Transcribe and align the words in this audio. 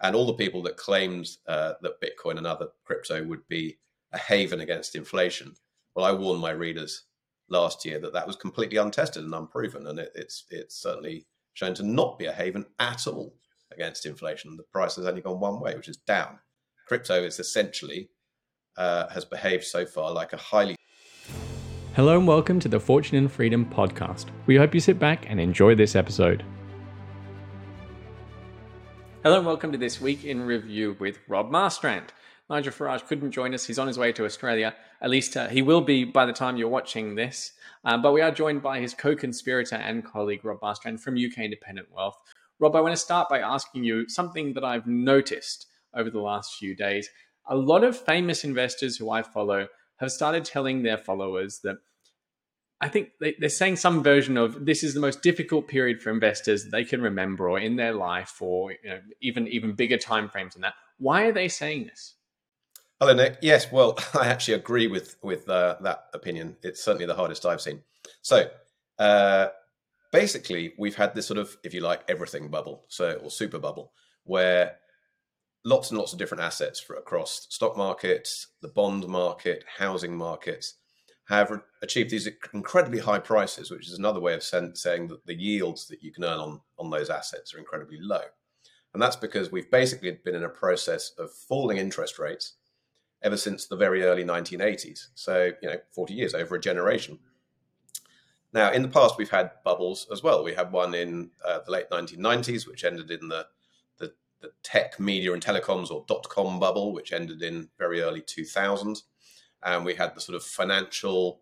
And 0.00 0.14
all 0.14 0.26
the 0.26 0.34
people 0.34 0.62
that 0.62 0.76
claimed 0.76 1.28
uh, 1.46 1.74
that 1.82 2.00
Bitcoin 2.00 2.38
and 2.38 2.46
other 2.46 2.68
crypto 2.84 3.24
would 3.24 3.46
be 3.48 3.78
a 4.12 4.18
haven 4.18 4.60
against 4.60 4.94
inflation, 4.94 5.54
well, 5.94 6.06
I 6.06 6.12
warned 6.12 6.40
my 6.40 6.50
readers 6.50 7.04
last 7.50 7.84
year 7.84 7.98
that 8.00 8.12
that 8.12 8.26
was 8.26 8.36
completely 8.36 8.78
untested 8.78 9.24
and 9.24 9.34
unproven, 9.34 9.86
and 9.86 9.98
it, 9.98 10.12
it's 10.14 10.44
it's 10.50 10.80
certainly 10.80 11.26
shown 11.54 11.74
to 11.74 11.82
not 11.82 12.18
be 12.18 12.26
a 12.26 12.32
haven 12.32 12.64
at 12.78 13.06
all 13.06 13.34
against 13.72 14.06
inflation. 14.06 14.56
The 14.56 14.62
price 14.64 14.96
has 14.96 15.06
only 15.06 15.20
gone 15.20 15.40
one 15.40 15.60
way, 15.60 15.74
which 15.74 15.88
is 15.88 15.96
down. 15.96 16.38
Crypto 16.86 17.22
is 17.24 17.40
essentially 17.40 18.10
uh, 18.76 19.08
has 19.08 19.24
behaved 19.24 19.64
so 19.64 19.84
far 19.84 20.12
like 20.12 20.32
a 20.32 20.36
highly 20.36 20.76
Hello 21.94 22.16
and 22.16 22.28
welcome 22.28 22.60
to 22.60 22.68
the 22.68 22.78
Fortune 22.78 23.16
and 23.16 23.32
Freedom 23.32 23.66
podcast. 23.66 24.26
We 24.46 24.54
hope 24.54 24.72
you 24.72 24.78
sit 24.78 25.00
back 25.00 25.28
and 25.28 25.40
enjoy 25.40 25.74
this 25.74 25.96
episode. 25.96 26.44
Hello 29.24 29.38
and 29.38 29.46
welcome 29.46 29.72
to 29.72 29.78
this 29.78 30.00
week 30.00 30.24
in 30.24 30.40
review 30.40 30.96
with 31.00 31.18
Rob 31.26 31.50
Marstrand. 31.50 32.10
Nigel 32.48 32.72
Farage 32.72 33.04
couldn't 33.08 33.32
join 33.32 33.52
us. 33.52 33.66
He's 33.66 33.78
on 33.80 33.88
his 33.88 33.98
way 33.98 34.12
to 34.12 34.24
Australia. 34.24 34.76
At 35.02 35.10
least 35.10 35.36
uh, 35.36 35.48
he 35.48 35.60
will 35.60 35.80
be 35.80 36.04
by 36.04 36.24
the 36.24 36.32
time 36.32 36.56
you're 36.56 36.68
watching 36.68 37.16
this. 37.16 37.50
Uh, 37.84 37.98
but 37.98 38.12
we 38.12 38.20
are 38.20 38.30
joined 38.30 38.62
by 38.62 38.78
his 38.78 38.94
co 38.94 39.16
conspirator 39.16 39.74
and 39.74 40.04
colleague, 40.04 40.44
Rob 40.44 40.60
Marstrand 40.60 41.00
from 41.00 41.16
UK 41.16 41.38
Independent 41.38 41.88
Wealth. 41.90 42.16
Rob, 42.60 42.76
I 42.76 42.80
want 42.80 42.92
to 42.92 42.96
start 42.96 43.28
by 43.28 43.40
asking 43.40 43.82
you 43.82 44.08
something 44.08 44.52
that 44.52 44.62
I've 44.62 44.86
noticed 44.86 45.66
over 45.94 46.10
the 46.10 46.20
last 46.20 46.54
few 46.54 46.76
days. 46.76 47.10
A 47.48 47.56
lot 47.56 47.82
of 47.82 47.98
famous 47.98 48.44
investors 48.44 48.96
who 48.98 49.10
I 49.10 49.22
follow 49.22 49.66
have 49.96 50.12
started 50.12 50.44
telling 50.44 50.84
their 50.84 50.96
followers 50.96 51.58
that 51.64 51.78
I 52.80 52.88
think 52.88 53.10
they, 53.20 53.34
are 53.42 53.48
saying 53.48 53.76
some 53.76 54.02
version 54.02 54.36
of 54.36 54.64
this 54.64 54.84
is 54.84 54.94
the 54.94 55.00
most 55.00 55.20
difficult 55.20 55.66
period 55.66 56.00
for 56.00 56.10
investors 56.10 56.66
they 56.66 56.84
can 56.84 57.02
remember 57.02 57.50
or 57.50 57.58
in 57.58 57.76
their 57.76 57.92
life 57.92 58.40
or 58.40 58.72
you 58.72 58.90
know, 58.90 59.00
even 59.20 59.48
even 59.48 59.72
bigger 59.72 59.98
time 59.98 60.28
frames 60.28 60.54
than 60.54 60.62
that. 60.62 60.74
Why 60.98 61.24
are 61.24 61.32
they 61.32 61.48
saying 61.48 61.86
this? 61.86 62.14
Hello, 63.00 63.14
Nick. 63.14 63.38
Yes, 63.42 63.70
well, 63.70 63.98
I 64.14 64.28
actually 64.28 64.54
agree 64.54 64.86
with 64.86 65.16
with 65.22 65.48
uh, 65.48 65.76
that 65.80 66.06
opinion. 66.14 66.56
It's 66.62 66.82
certainly 66.82 67.06
the 67.06 67.14
hardest 67.14 67.44
I've 67.44 67.60
seen. 67.60 67.82
So, 68.22 68.48
uh, 68.98 69.48
basically, 70.12 70.74
we've 70.78 70.96
had 70.96 71.14
this 71.14 71.26
sort 71.26 71.38
of, 71.38 71.56
if 71.64 71.74
you 71.74 71.80
like, 71.80 72.02
everything 72.08 72.48
bubble, 72.48 72.84
so 72.88 73.14
or 73.22 73.30
super 73.30 73.58
bubble, 73.58 73.92
where 74.24 74.76
lots 75.64 75.90
and 75.90 75.98
lots 75.98 76.12
of 76.12 76.18
different 76.18 76.44
assets 76.44 76.78
for, 76.78 76.94
across 76.94 77.46
stock 77.50 77.76
markets, 77.76 78.48
the 78.62 78.68
bond 78.68 79.06
market, 79.08 79.64
housing 79.78 80.16
markets 80.16 80.74
have 81.28 81.60
achieved 81.82 82.10
these 82.10 82.28
incredibly 82.54 82.98
high 82.98 83.18
prices, 83.18 83.70
which 83.70 83.86
is 83.86 83.98
another 83.98 84.20
way 84.20 84.34
of 84.34 84.42
saying 84.42 85.08
that 85.08 85.26
the 85.26 85.34
yields 85.34 85.86
that 85.88 86.02
you 86.02 86.10
can 86.10 86.24
earn 86.24 86.38
on, 86.38 86.60
on 86.78 86.90
those 86.90 87.10
assets 87.10 87.54
are 87.54 87.58
incredibly 87.58 87.98
low. 88.00 88.22
And 88.94 89.02
that's 89.02 89.16
because 89.16 89.52
we've 89.52 89.70
basically 89.70 90.18
been 90.24 90.34
in 90.34 90.44
a 90.44 90.48
process 90.48 91.12
of 91.18 91.30
falling 91.30 91.76
interest 91.76 92.18
rates 92.18 92.54
ever 93.22 93.36
since 93.36 93.66
the 93.66 93.76
very 93.76 94.04
early 94.04 94.24
1980s. 94.24 95.08
So, 95.14 95.52
you 95.60 95.68
know, 95.68 95.76
40 95.92 96.14
years, 96.14 96.34
over 96.34 96.54
a 96.54 96.60
generation. 96.60 97.18
Now, 98.54 98.72
in 98.72 98.80
the 98.80 98.88
past, 98.88 99.18
we've 99.18 99.28
had 99.28 99.50
bubbles 99.64 100.06
as 100.10 100.22
well. 100.22 100.42
We 100.42 100.54
had 100.54 100.72
one 100.72 100.94
in 100.94 101.30
uh, 101.44 101.58
the 101.66 101.72
late 101.72 101.90
1990s, 101.90 102.66
which 102.66 102.84
ended 102.84 103.10
in 103.10 103.28
the, 103.28 103.46
the, 103.98 104.14
the 104.40 104.52
tech, 104.62 104.98
media, 104.98 105.34
and 105.34 105.44
telecoms 105.44 105.90
or 105.90 106.06
dot 106.08 106.26
com 106.30 106.58
bubble, 106.58 106.94
which 106.94 107.12
ended 107.12 107.42
in 107.42 107.68
very 107.78 108.00
early 108.00 108.22
2000 108.22 109.02
and 109.62 109.84
we 109.84 109.94
had 109.94 110.14
the 110.14 110.20
sort 110.20 110.36
of 110.36 110.42
financial 110.42 111.40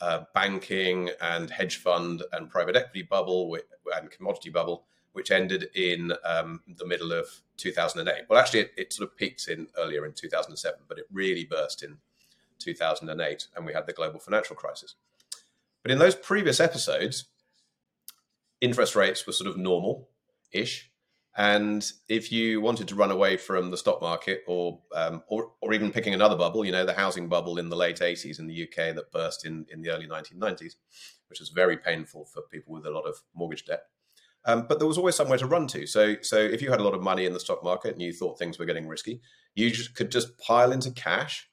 uh, 0.00 0.24
banking 0.34 1.10
and 1.20 1.50
hedge 1.50 1.76
fund 1.76 2.22
and 2.32 2.48
private 2.48 2.76
equity 2.76 3.02
bubble 3.02 3.56
and 3.94 4.10
commodity 4.10 4.50
bubble, 4.50 4.84
which 5.12 5.30
ended 5.30 5.68
in 5.74 6.12
um, 6.24 6.60
the 6.78 6.86
middle 6.86 7.12
of 7.12 7.26
2008. 7.56 8.24
Well, 8.28 8.38
actually, 8.38 8.60
it, 8.60 8.72
it, 8.76 8.92
sort 8.92 9.10
of 9.10 9.16
peaked 9.16 9.48
in 9.48 9.66
earlier 9.76 10.06
in 10.06 10.12
2007, 10.12 10.80
but 10.88 10.98
it 10.98 11.06
really 11.12 11.44
burst 11.44 11.82
in 11.82 11.98
2008, 12.58 13.48
and 13.56 13.66
we 13.66 13.72
had 13.72 13.86
the 13.86 13.92
global 13.92 14.20
financial 14.20 14.56
crisis. 14.56 14.94
But 15.82 15.92
in 15.92 15.98
those 15.98 16.14
previous 16.14 16.60
episodes, 16.60 17.26
interest 18.60 18.94
rates 18.94 19.26
were 19.26 19.32
sort 19.32 19.50
of 19.50 19.56
normal 19.56 20.08
ish. 20.52 20.89
And 21.36 21.88
if 22.08 22.32
you 22.32 22.60
wanted 22.60 22.88
to 22.88 22.96
run 22.96 23.12
away 23.12 23.36
from 23.36 23.70
the 23.70 23.76
stock 23.76 24.00
market, 24.00 24.42
or 24.48 24.80
um, 24.94 25.22
or, 25.28 25.52
or 25.60 25.72
even 25.72 25.92
picking 25.92 26.12
another 26.12 26.36
bubble, 26.36 26.64
you 26.64 26.72
know, 26.72 26.84
the 26.84 26.92
housing 26.92 27.28
bubble 27.28 27.58
in 27.58 27.68
the 27.68 27.76
late 27.76 28.00
'80s 28.00 28.40
in 28.40 28.48
the 28.48 28.64
UK 28.64 28.94
that 28.96 29.12
burst 29.12 29.46
in 29.46 29.64
in 29.70 29.80
the 29.80 29.90
early 29.90 30.08
1990s, 30.08 30.74
which 31.28 31.38
was 31.38 31.50
very 31.50 31.76
painful 31.76 32.24
for 32.24 32.42
people 32.50 32.74
with 32.74 32.84
a 32.84 32.90
lot 32.90 33.04
of 33.04 33.16
mortgage 33.34 33.64
debt. 33.64 33.84
Um, 34.44 34.66
but 34.68 34.78
there 34.78 34.88
was 34.88 34.98
always 34.98 35.14
somewhere 35.14 35.38
to 35.38 35.46
run 35.46 35.68
to. 35.68 35.86
So 35.86 36.16
so 36.22 36.36
if 36.36 36.60
you 36.62 36.70
had 36.70 36.80
a 36.80 36.84
lot 36.84 36.94
of 36.94 37.02
money 37.02 37.26
in 37.26 37.32
the 37.32 37.40
stock 37.40 37.62
market 37.62 37.92
and 37.92 38.02
you 38.02 38.12
thought 38.12 38.38
things 38.38 38.58
were 38.58 38.66
getting 38.66 38.88
risky, 38.88 39.20
you 39.54 39.70
just 39.70 39.94
could 39.94 40.10
just 40.10 40.36
pile 40.38 40.72
into 40.72 40.90
cash 40.90 41.48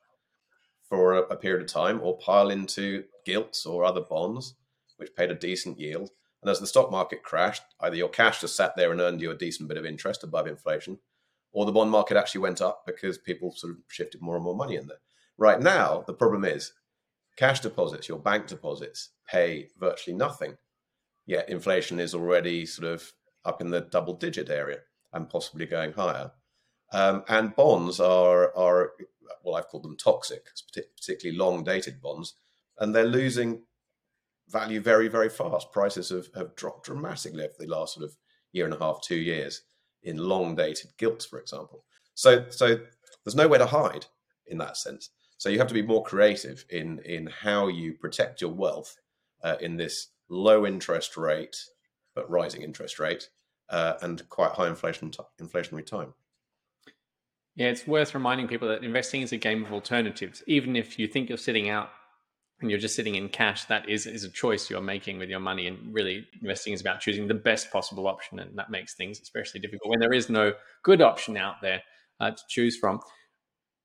for 0.89 1.13
a, 1.13 1.21
a 1.23 1.35
period 1.35 1.61
of 1.61 1.67
time, 1.67 1.99
or 2.01 2.17
pile 2.17 2.49
into 2.49 3.03
gilts 3.25 3.65
or 3.65 3.85
other 3.85 4.01
bonds, 4.01 4.55
which 4.95 5.15
paid 5.15 5.29
a 5.29 5.35
decent 5.35 5.79
yield 5.79 6.09
and 6.47 6.51
as 6.53 6.61
the 6.61 6.65
stock 6.65 6.89
market 6.89 7.23
crashed, 7.23 7.63
either 7.81 7.97
your 7.97 8.07
cash 8.07 8.39
just 8.39 8.55
sat 8.55 8.73
there 8.77 8.93
and 8.93 9.01
earned 9.01 9.19
you 9.19 9.31
a 9.31 9.35
decent 9.35 9.67
bit 9.67 9.77
of 9.77 9.85
interest 9.85 10.23
above 10.23 10.47
inflation, 10.47 10.97
or 11.51 11.65
the 11.65 11.73
bond 11.73 11.91
market 11.91 12.15
actually 12.15 12.39
went 12.39 12.61
up 12.61 12.83
because 12.85 13.17
people 13.17 13.51
sort 13.51 13.73
of 13.73 13.79
shifted 13.89 14.21
more 14.21 14.35
and 14.35 14.45
more 14.45 14.55
money 14.55 14.77
in 14.77 14.87
there. 14.87 15.01
Right 15.37 15.59
now, 15.59 16.05
the 16.07 16.13
problem 16.13 16.45
is 16.45 16.71
cash 17.35 17.59
deposits, 17.59 18.07
your 18.07 18.19
bank 18.19 18.47
deposits, 18.47 19.09
pay 19.29 19.67
virtually 19.77 20.15
nothing. 20.15 20.55
Yet 21.25 21.49
inflation 21.49 21.99
is 21.99 22.15
already 22.15 22.65
sort 22.65 22.93
of 22.93 23.11
up 23.43 23.59
in 23.59 23.69
the 23.69 23.81
double 23.81 24.13
digit 24.13 24.49
area 24.49 24.77
and 25.11 25.29
possibly 25.29 25.65
going 25.65 25.91
higher. 25.91 26.31
Um, 26.93 27.25
and 27.27 27.57
bonds 27.57 27.99
are, 27.99 28.55
are, 28.55 28.93
well, 29.43 29.55
I've 29.55 29.67
called 29.67 29.83
them 29.83 29.97
toxic, 29.97 30.45
particularly 30.95 31.37
long 31.37 31.65
dated 31.65 32.01
bonds, 32.01 32.35
and 32.79 32.95
they're 32.95 33.03
losing 33.03 33.63
value 34.49 34.79
very, 34.79 35.07
very 35.07 35.29
fast. 35.29 35.71
Prices 35.71 36.09
have, 36.09 36.27
have 36.35 36.55
dropped 36.55 36.85
dramatically 36.85 37.43
over 37.43 37.53
the 37.59 37.67
last 37.67 37.95
sort 37.95 38.05
of 38.05 38.15
year 38.51 38.65
and 38.65 38.73
a 38.73 38.79
half, 38.79 39.01
two 39.01 39.15
years 39.15 39.61
in 40.03 40.17
long 40.17 40.55
dated 40.55 40.91
gilts, 40.97 41.25
for 41.25 41.39
example. 41.39 41.83
So, 42.13 42.45
so 42.49 42.77
there's 43.23 43.35
nowhere 43.35 43.59
to 43.59 43.65
hide 43.65 44.05
in 44.47 44.57
that 44.59 44.77
sense. 44.77 45.09
So 45.37 45.49
you 45.49 45.59
have 45.59 45.67
to 45.67 45.73
be 45.73 45.83
more 45.83 46.03
creative 46.03 46.65
in 46.69 46.99
in 47.05 47.27
how 47.27 47.67
you 47.67 47.93
protect 47.93 48.41
your 48.41 48.51
wealth 48.51 48.97
uh, 49.43 49.57
in 49.61 49.77
this 49.77 50.07
low 50.29 50.65
interest 50.65 51.15
rate 51.15 51.55
but 52.15 52.29
rising 52.29 52.63
interest 52.63 52.99
rate 52.99 53.29
uh, 53.69 53.93
and 54.01 54.27
quite 54.29 54.51
high 54.51 54.67
inflation 54.67 55.11
t- 55.11 55.19
inflationary 55.39 55.85
time. 55.85 56.13
Yeah, 57.55 57.67
it's 57.67 57.85
worth 57.85 58.15
reminding 58.15 58.47
people 58.47 58.67
that 58.69 58.83
investing 58.83 59.21
is 59.21 59.31
a 59.31 59.37
game 59.37 59.63
of 59.63 59.71
alternatives. 59.71 60.43
Even 60.47 60.75
if 60.75 60.97
you 60.97 61.07
think 61.07 61.29
you're 61.29 61.37
sitting 61.37 61.69
out 61.69 61.89
and 62.59 62.71
you're 62.71 62.79
just 62.79 62.95
sitting 62.95 63.15
in 63.15 63.29
cash, 63.29 63.65
that 63.65 63.87
is 63.87 64.05
is 64.05 64.23
a 64.23 64.29
choice 64.29 64.69
you're 64.69 64.81
making 64.81 65.19
with 65.19 65.29
your 65.29 65.39
money. 65.39 65.67
And 65.67 65.93
really, 65.93 66.27
investing 66.41 66.73
is 66.73 66.81
about 66.81 67.01
choosing 67.01 67.27
the 67.27 67.33
best 67.33 67.71
possible 67.71 68.07
option, 68.07 68.39
and 68.39 68.57
that 68.57 68.71
makes 68.71 68.95
things 68.95 69.19
especially 69.19 69.59
difficult 69.59 69.89
when 69.89 69.99
there 69.99 70.13
is 70.13 70.29
no 70.29 70.53
good 70.83 71.01
option 71.01 71.37
out 71.37 71.55
there 71.61 71.83
uh, 72.19 72.31
to 72.31 72.43
choose 72.49 72.77
from. 72.77 72.99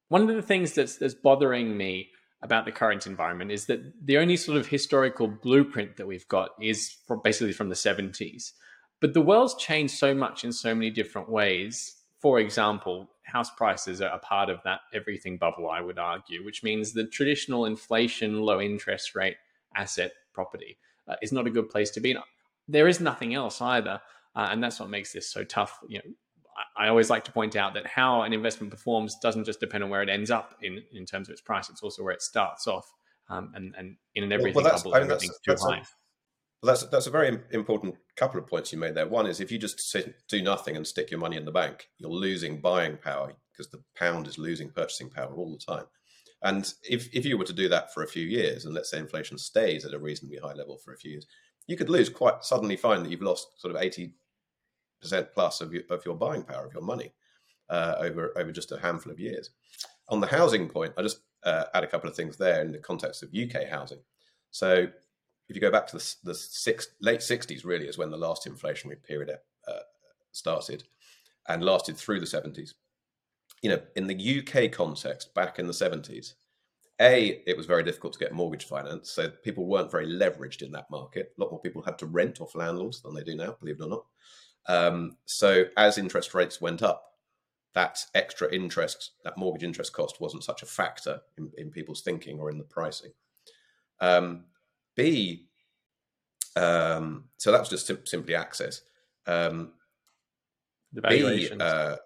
One 0.09 0.29
of 0.29 0.35
the 0.35 0.43
things 0.43 0.73
that's 0.73 0.97
that's 0.97 1.15
bothering 1.15 1.77
me 1.77 2.11
about 2.43 2.65
the 2.65 2.73
current 2.73 3.07
environment 3.07 3.53
is 3.53 3.67
that 3.67 3.81
the 4.05 4.19
only 4.19 4.37
sort 4.37 4.59
of 4.59 4.67
historical 4.67 5.29
blueprint 5.29 5.97
that 5.97 6.07
we've 6.07 6.27
got 6.29 6.51
is 6.61 6.97
from 7.07 7.21
basically 7.23 7.53
from 7.53 7.69
the 7.69 7.75
70s. 7.75 8.53
But 9.01 9.15
the 9.15 9.21
world's 9.21 9.55
changed 9.57 9.95
so 9.95 10.15
much 10.15 10.45
in 10.45 10.53
so 10.53 10.75
many 10.75 10.91
different 10.91 11.29
ways. 11.29 12.02
For 12.23 12.39
example, 12.39 13.11
house 13.25 13.51
prices 13.51 14.01
are 14.01 14.15
a 14.15 14.19
part 14.19 14.49
of 14.49 14.61
that 14.63 14.81
everything 14.95 15.39
bubble, 15.39 15.69
I 15.69 15.81
would 15.81 15.99
argue, 15.99 16.45
which 16.45 16.63
means 16.63 16.93
the 16.93 17.05
traditional 17.05 17.67
inflation, 17.67 18.41
low 18.41 18.61
interest 18.61 19.17
rate 19.17 19.37
asset 19.75 20.13
property 20.33 20.79
uh, 21.09 21.17
is 21.21 21.33
not 21.33 21.49
a 21.49 21.51
good 21.51 21.69
place 21.69 21.91
to 21.91 22.01
be. 22.01 22.17
There 22.69 22.87
is 22.87 23.01
nothing 23.01 23.35
else 23.35 23.61
either. 23.61 24.01
Uh, 24.35 24.49
and 24.51 24.63
that's 24.63 24.81
what 24.81 24.89
makes 24.89 25.13
this 25.13 25.29
so 25.29 25.45
tough. 25.45 25.81
You 25.89 25.99
know, 25.99 26.15
I 26.77 26.89
always 26.89 27.11
like 27.11 27.25
to 27.25 27.33
point 27.33 27.57
out 27.57 27.75
that 27.75 27.87
how 27.87 28.23
an 28.23 28.33
investment 28.33 28.71
performs 28.71 29.17
doesn't 29.21 29.45
just 29.45 29.61
depend 29.61 29.85
on 29.85 29.91
where 29.91 30.03
it 30.03 30.09
ends 30.09 30.31
up 30.31 30.55
in, 30.63 30.81
in 30.93 31.05
terms 31.05 31.29
of 31.29 31.33
its 31.33 31.41
price, 31.41 31.69
it's 31.69 31.83
also 31.83 32.03
where 32.03 32.15
it 32.15 32.23
starts 32.23 32.67
off. 32.67 32.91
Um, 33.29 33.53
and, 33.55 33.75
and 33.77 33.97
in 34.15 34.25
an 34.25 34.33
everything 34.33 34.63
well, 34.63 34.73
bubble, 34.73 34.95
I 34.95 35.01
mean, 35.01 35.11
everything's 35.11 35.39
too 35.41 35.55
high. 35.59 35.79
A, 35.79 35.85
well, 36.63 36.73
that's 36.73 36.85
that's 36.85 37.09
a 37.09 37.11
very 37.11 37.39
important 37.51 37.97
couple 38.17 38.39
of 38.39 38.47
points 38.47 38.73
you 38.73 38.79
made 38.79 38.95
there. 38.95 39.09
One 39.09 39.27
is 39.27 39.41
if 39.41 39.51
you 39.51 39.59
just 39.59 39.81
sit, 39.81 40.15
do 40.29 40.43
nothing 40.43 40.77
and 40.77 40.87
stick 40.87 41.11
your 41.11 41.19
money 41.19 41.37
in 41.37 41.45
the 41.45 41.51
bank, 41.51 41.89
you're 41.99 42.11
losing 42.11 42.61
buying 42.61 42.97
power 42.97 43.33
because 43.51 43.71
the 43.71 43.83
pound 43.97 44.29
is 44.29 44.39
losing 44.39 44.71
purchasing 44.71 45.11
power 45.11 45.35
all 45.35 45.51
the 45.51 45.73
time. 45.75 45.87
And 46.43 46.73
if 46.89 47.13
if 47.13 47.25
you 47.25 47.37
were 47.37 47.45
to 47.45 47.53
do 47.53 47.69
that 47.69 47.93
for 47.93 48.05
a 48.05 48.09
few 48.09 48.25
years, 48.25 48.65
and 48.65 48.75
let's 48.75 48.91
say 48.91 48.99
inflation 48.99 49.39
stays 49.39 49.85
at 49.85 49.95
a 49.95 49.99
reasonably 49.99 50.39
high 50.39 50.53
level 50.53 50.79
for 50.79 50.93
a 50.93 50.97
few 50.97 51.13
years, 51.13 51.27
you 51.67 51.77
could 51.77 51.91
lose 51.91 52.09
quite 52.09 52.45
suddenly 52.45 52.77
find 52.77 53.05
that 53.05 53.11
you've 53.11 53.23
lost 53.23 53.61
sort 53.61 53.75
of 53.75 53.83
eighty 53.83 54.15
percent 55.01 55.29
plus 55.35 55.61
of 55.61 55.73
your, 55.73 55.83
of 55.91 56.05
your 56.07 56.15
buying 56.15 56.45
power 56.45 56.65
of 56.65 56.73
your 56.73 56.83
money 56.83 57.13
uh, 57.71 57.97
over 57.99 58.33
over 58.39 58.53
just 58.53 58.71
a 58.71 58.79
handful 58.79 59.11
of 59.11 59.19
years. 59.19 59.51
On 60.11 60.21
the 60.21 60.29
housing 60.29 60.69
point, 60.69 60.93
I 60.97 61.03
just 61.03 61.23
uh, 61.43 61.65
add 61.75 61.83
a 61.83 61.89
couple 61.89 62.09
of 62.09 62.15
things 62.15 62.37
there 62.37 62.63
in 62.63 62.71
the 62.71 62.79
context 62.79 63.25
of 63.25 63.31
UK 63.35 63.69
housing. 63.69 63.99
So 64.51 64.87
if 65.53 65.57
you 65.57 65.61
go 65.61 65.71
back 65.71 65.87
to 65.89 65.99
the, 65.99 66.15
the 66.25 66.35
six, 66.35 66.89
late 67.03 67.21
60s, 67.21 67.63
really 67.63 67.87
is 67.87 67.99
when 67.99 68.11
the 68.11 68.17
last 68.17 68.47
inflationary 68.47 69.03
period 69.03 69.37
uh, 69.69 69.73
started. 70.33 70.85
and 71.49 71.63
lasted 71.63 71.97
through 71.97 72.21
the 72.21 72.27
70s. 72.27 72.73
You 73.61 73.71
know, 73.71 73.81
in 73.97 74.07
the 74.07 74.39
UK 74.41 74.73
context, 74.73 75.35
back 75.35 75.59
in 75.59 75.67
the 75.67 75.73
70s, 75.75 76.35
A, 77.01 77.43
it 77.47 77.55
was 77.55 77.67
very 77.67 77.83
difficult 77.83 78.15
to 78.15 78.19
get 78.19 78.33
mortgage 78.33 78.65
finance. 78.65 79.11
So 79.11 79.29
people 79.29 79.67
weren't 79.67 79.91
very 79.91 80.07
leveraged 80.07 80.63
in 80.63 80.73
that 80.73 80.91
market. 80.91 81.35
A 81.37 81.41
lot 81.41 81.51
more 81.51 81.61
people 81.61 81.83
had 81.83 81.99
to 81.99 82.07
rent 82.07 82.41
off 82.41 82.55
landlords 82.55 83.03
than 83.03 83.15
they 83.15 83.23
do 83.23 83.37
now, 83.37 83.57
believe 83.61 83.79
it 83.79 83.85
or 83.85 83.89
not. 83.89 84.05
Um, 84.69 85.19
so 85.27 85.65
as 85.77 85.99
interest 85.99 86.33
rates 86.33 86.63
went 86.63 86.83
up, 86.83 87.13
that 87.75 88.03
extra 88.15 88.51
interest, 88.55 89.13
that 89.25 89.37
mortgage 89.37 89.65
interest 89.65 89.93
cost 89.93 90.19
wasn't 90.19 90.45
such 90.45 90.63
a 90.63 90.67
factor 90.67 91.21
in, 91.37 91.51
in 91.59 91.71
people's 91.71 92.01
thinking 92.01 92.41
or 92.41 92.51
in 92.51 92.57
the 92.57 92.65
pricing. 92.65 93.13
Um, 94.01 94.45
B, 94.97 95.47
um, 96.57 97.25
so 97.39 97.53
that 97.53 97.61
was 97.61 97.69
just 97.69 97.87
sim- 97.87 98.07
simply 98.07 98.35
access. 98.35 98.83
Um, 99.27 99.73
the 100.93 101.01
valuations. 101.01 101.59
B, 101.59 101.65
uh, 101.65 101.97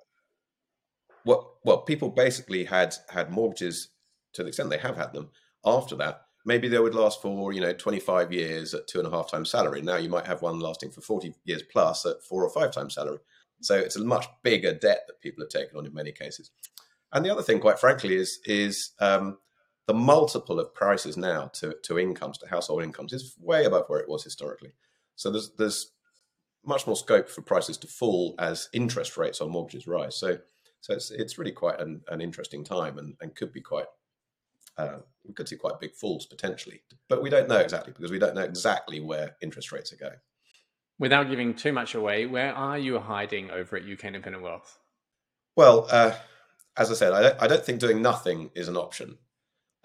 well, 1.25 1.59
well, 1.65 1.79
people 1.79 2.11
basically 2.11 2.65
had 2.65 2.95
had 3.09 3.31
mortgages 3.31 3.89
to 4.35 4.43
the 4.43 4.49
extent 4.49 4.71
they 4.71 4.79
have 4.79 4.97
had 4.97 5.13
them. 5.13 5.31
After 5.65 5.97
that, 5.97 6.23
maybe 6.45 6.69
they 6.69 6.79
would 6.79 6.95
last 6.95 7.21
for 7.21 7.53
you 7.53 7.61
know 7.61 7.73
25 7.73 8.33
years 8.33 8.73
at 8.73 8.87
two 8.87 8.99
and 8.99 9.09
a 9.09 9.11
half 9.11 9.31
times 9.31 9.51
salary. 9.51 9.83
Now 9.83 9.97
you 9.97 10.09
might 10.09 10.27
have 10.27 10.43
one 10.43 10.61
lasting 10.61 10.93
for 10.93 11.01
40 11.01 11.35
years 11.45 11.63
plus 11.71 12.07
at 12.07 12.23
four 12.23 12.45
or 12.45 12.51
five 12.51 12.73
times 12.73 12.95
salary. 12.95 13.19
So 13.61 13.75
it's 13.75 13.97
a 13.97 14.05
much 14.05 14.27
bigger 14.43 14.73
debt 14.73 15.03
that 15.07 15.21
people 15.21 15.43
have 15.43 15.51
taken 15.51 15.77
on 15.77 15.87
in 15.87 15.95
many 15.95 16.13
cases. 16.13 16.51
And 17.13 17.25
the 17.25 17.31
other 17.31 17.43
thing, 17.43 17.59
quite 17.61 17.79
frankly, 17.79 18.15
is 18.15 18.39
is 18.45 18.93
um, 19.01 19.39
the 19.87 19.95
multiple 19.95 20.59
of 20.59 20.75
prices 20.75 21.17
now 21.17 21.47
to, 21.55 21.77
to 21.85 21.99
incomes, 21.99 22.39
to 22.39 22.49
household 22.49 22.83
incomes, 22.83 23.13
is 23.13 23.37
way 23.41 23.65
above 23.65 23.85
where 23.89 24.01
it 24.01 24.09
was 24.09 24.25
historically. 24.25 24.73
So 25.15 25.31
there's 25.31 25.51
there's 25.57 25.93
much 26.65 26.87
more 26.87 26.97
scope 26.97 27.29
for 27.29 27.43
prices 27.43 27.79
to 27.79 27.87
fall 27.87 28.35
as 28.39 28.69
interest 28.73 29.17
rates 29.17 29.41
on 29.41 29.51
mortgages 29.51 29.87
rise. 29.87 30.17
So 30.17 30.39
so 30.81 30.95
it's 30.95 31.11
it's 31.11 31.39
really 31.39 31.53
quite 31.53 31.81
an, 31.81 32.03
an 32.09 32.21
interesting 32.21 32.65
time 32.65 32.99
and, 32.99 33.15
and 33.21 33.35
could 33.35 33.53
be 33.53 33.61
quite 33.61 33.87
uh, 34.77 34.99
we 35.25 35.33
could 35.33 35.49
see 35.49 35.57
quite 35.57 35.81
big 35.81 35.95
falls 35.95 36.27
potentially, 36.27 36.83
but 37.09 37.23
we 37.23 37.31
don't 37.31 37.49
know 37.49 37.59
exactly 37.59 37.93
because 37.97 38.11
we 38.11 38.19
don't 38.19 38.35
know 38.35 38.43
exactly 38.43 39.01
where 39.01 39.37
interest 39.41 39.73
rates 39.73 39.93
are 39.93 39.97
going. 39.97 40.19
Without 40.99 41.29
giving 41.29 41.55
too 41.55 41.73
much 41.73 41.95
away, 41.95 42.27
where 42.27 42.55
are 42.55 42.79
you 42.79 42.99
hiding 42.99 43.51
over 43.51 43.77
at 43.77 43.83
UK 43.83 44.05
Independent 44.05 44.43
Wealth? 44.43 44.79
Well, 45.55 45.87
uh, 45.91 46.13
as 46.77 46.91
I 46.91 46.95
said, 46.95 47.13
I 47.13 47.23
don't, 47.23 47.43
I 47.43 47.47
don't 47.47 47.65
think 47.65 47.81
doing 47.81 48.03
nothing 48.03 48.51
is 48.55 48.69
an 48.69 48.77
option. 48.77 49.17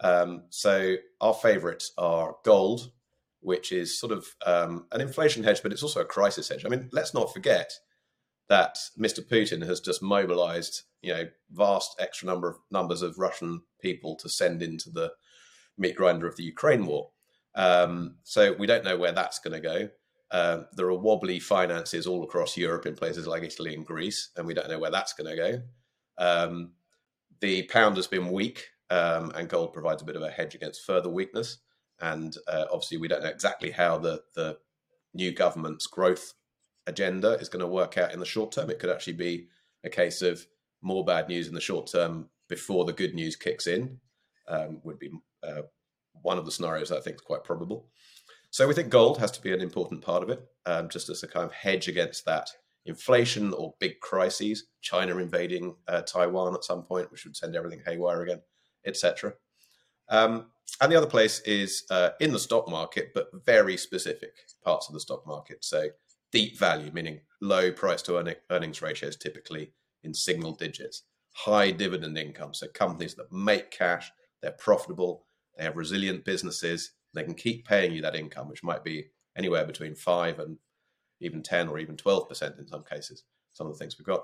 Um, 0.01 0.44
so 0.50 0.95
our 1.19 1.33
favourites 1.33 1.92
are 1.98 2.36
gold, 2.44 2.92
which 3.39 3.71
is 3.71 4.00
sort 4.00 4.12
of 4.12 4.27
um, 4.45 4.86
an 4.92 5.01
inflation 5.01 5.44
hedge, 5.44 5.63
but 5.63 5.71
it's 5.71 5.83
also 5.83 6.01
a 6.01 6.06
crisis 6.06 6.50
hedge. 6.50 6.65
I 6.65 6.69
mean, 6.69 6.89
let's 6.92 7.13
not 7.13 7.33
forget 7.33 7.71
that 8.50 8.77
Mr. 9.00 9.25
Putin 9.25 9.65
has 9.65 9.80
just 9.80 10.01
mobilized, 10.01 10.83
you 11.01 11.13
know, 11.13 11.25
vast 11.51 11.95
extra 12.00 12.27
number 12.27 12.50
of 12.50 12.57
numbers 12.69 13.01
of 13.01 13.18
Russian 13.18 13.62
people 13.80 14.15
to 14.18 14.30
send 14.30 14.62
into 14.62 14.89
the 14.89 15.12
meat 15.77 15.95
grinder 15.95 16.27
of 16.27 16.36
the 16.36 16.44
Ukraine 16.44 16.86
war. 16.86 17.12
Um, 17.56 18.18
so 18.24 18.53
we 18.53 18.68
don't 18.68 18.83
know 18.83 18.98
where 18.98 19.12
that's 19.12 19.39
going 19.39 19.53
to 19.53 19.68
go. 19.68 19.89
Um, 20.31 20.68
there 20.74 20.88
are 20.88 20.98
wobbly 20.98 21.39
finances 21.39 22.07
all 22.07 22.24
across 22.24 22.56
Europe 22.56 22.86
in 22.86 22.95
places 22.95 23.27
like 23.27 23.44
Italy 23.44 23.74
and 23.74 23.86
Greece, 23.86 24.30
and 24.38 24.48
we 24.48 24.53
don't 24.53 24.69
know 24.69 24.80
where 24.80 24.92
that's 24.92 25.13
going 25.13 25.30
to 25.30 25.36
go. 25.36 25.62
Um, 26.18 26.71
the 27.42 27.63
pound 27.63 27.98
has 27.98 28.07
been 28.07 28.31
weak, 28.31 28.68
um, 28.91 29.31
and 29.35 29.49
gold 29.49 29.73
provides 29.73 30.01
a 30.01 30.05
bit 30.05 30.17
of 30.17 30.21
a 30.21 30.29
hedge 30.29 30.53
against 30.53 30.85
further 30.85 31.09
weakness. 31.09 31.59
And 32.01 32.35
uh, 32.47 32.65
obviously, 32.71 32.97
we 32.97 33.07
don't 33.07 33.23
know 33.23 33.29
exactly 33.29 33.71
how 33.71 33.97
the 33.97 34.21
the 34.35 34.57
new 35.13 35.31
government's 35.31 35.88
growth 35.88 36.33
agenda 36.88 37.31
is 37.33 37.49
going 37.49 37.61
to 37.61 37.67
work 37.67 37.97
out 37.97 38.13
in 38.13 38.19
the 38.19 38.25
short 38.25 38.51
term. 38.51 38.69
It 38.69 38.79
could 38.79 38.89
actually 38.89 39.13
be 39.13 39.47
a 39.83 39.89
case 39.89 40.21
of 40.21 40.45
more 40.81 41.05
bad 41.05 41.29
news 41.29 41.47
in 41.47 41.53
the 41.53 41.61
short 41.61 41.88
term 41.88 42.29
before 42.49 42.85
the 42.85 42.93
good 42.93 43.13
news 43.13 43.35
kicks 43.35 43.65
in. 43.65 43.97
Um, 44.47 44.81
would 44.83 44.99
be 44.99 45.11
uh, 45.43 45.61
one 46.21 46.38
of 46.38 46.45
the 46.45 46.51
scenarios 46.51 46.91
I 46.91 46.99
think 46.99 47.15
is 47.15 47.21
quite 47.21 47.43
probable. 47.43 47.88
So 48.49 48.67
we 48.67 48.73
think 48.73 48.89
gold 48.89 49.17
has 49.19 49.31
to 49.31 49.41
be 49.41 49.53
an 49.53 49.61
important 49.61 50.01
part 50.01 50.23
of 50.23 50.29
it, 50.29 50.43
um, 50.65 50.89
just 50.89 51.07
as 51.07 51.23
a 51.23 51.27
kind 51.27 51.45
of 51.45 51.53
hedge 51.53 51.88
against 51.88 52.25
that 52.25 52.49
inflation 52.85 53.53
or 53.53 53.75
big 53.79 54.01
crises, 54.01 54.65
China 54.81 55.17
invading 55.17 55.75
uh, 55.88 56.01
Taiwan 56.01 56.55
at 56.55 56.65
some 56.65 56.83
point, 56.83 57.09
which 57.11 57.23
would 57.23 57.38
send 57.38 57.55
everything 57.55 57.81
haywire 57.85 58.23
again 58.23 58.41
etc. 58.85 59.33
Um, 60.09 60.47
and 60.79 60.91
the 60.91 60.95
other 60.95 61.07
place 61.07 61.39
is 61.41 61.83
uh, 61.89 62.09
in 62.19 62.31
the 62.31 62.39
stock 62.39 62.69
market, 62.69 63.11
but 63.13 63.29
very 63.45 63.77
specific 63.77 64.31
parts 64.63 64.87
of 64.87 64.93
the 64.93 64.99
stock 64.99 65.25
market. 65.27 65.63
So 65.63 65.89
deep 66.31 66.57
value, 66.57 66.91
meaning 66.91 67.21
low 67.41 67.71
price 67.71 68.01
to 68.03 68.35
earnings 68.49 68.81
ratios, 68.81 69.15
typically 69.15 69.71
in 70.03 70.13
single 70.13 70.53
digits. 70.53 71.03
High 71.33 71.71
dividend 71.71 72.17
income, 72.17 72.53
so 72.53 72.67
companies 72.67 73.15
that 73.15 73.31
make 73.31 73.71
cash, 73.71 74.11
they're 74.41 74.51
profitable, 74.51 75.25
they 75.57 75.63
have 75.63 75.77
resilient 75.77 76.25
businesses, 76.25 76.91
they 77.13 77.23
can 77.23 77.35
keep 77.35 77.65
paying 77.65 77.93
you 77.93 78.01
that 78.01 78.15
income, 78.15 78.49
which 78.49 78.63
might 78.63 78.83
be 78.83 79.07
anywhere 79.37 79.65
between 79.65 79.95
five 79.95 80.39
and 80.39 80.57
even 81.21 81.41
10 81.41 81.69
or 81.69 81.79
even 81.79 81.95
12% 81.95 82.59
in 82.59 82.67
some 82.67 82.83
cases, 82.83 83.23
some 83.53 83.67
of 83.67 83.73
the 83.73 83.79
things 83.79 83.97
we've 83.97 84.05
got. 84.05 84.23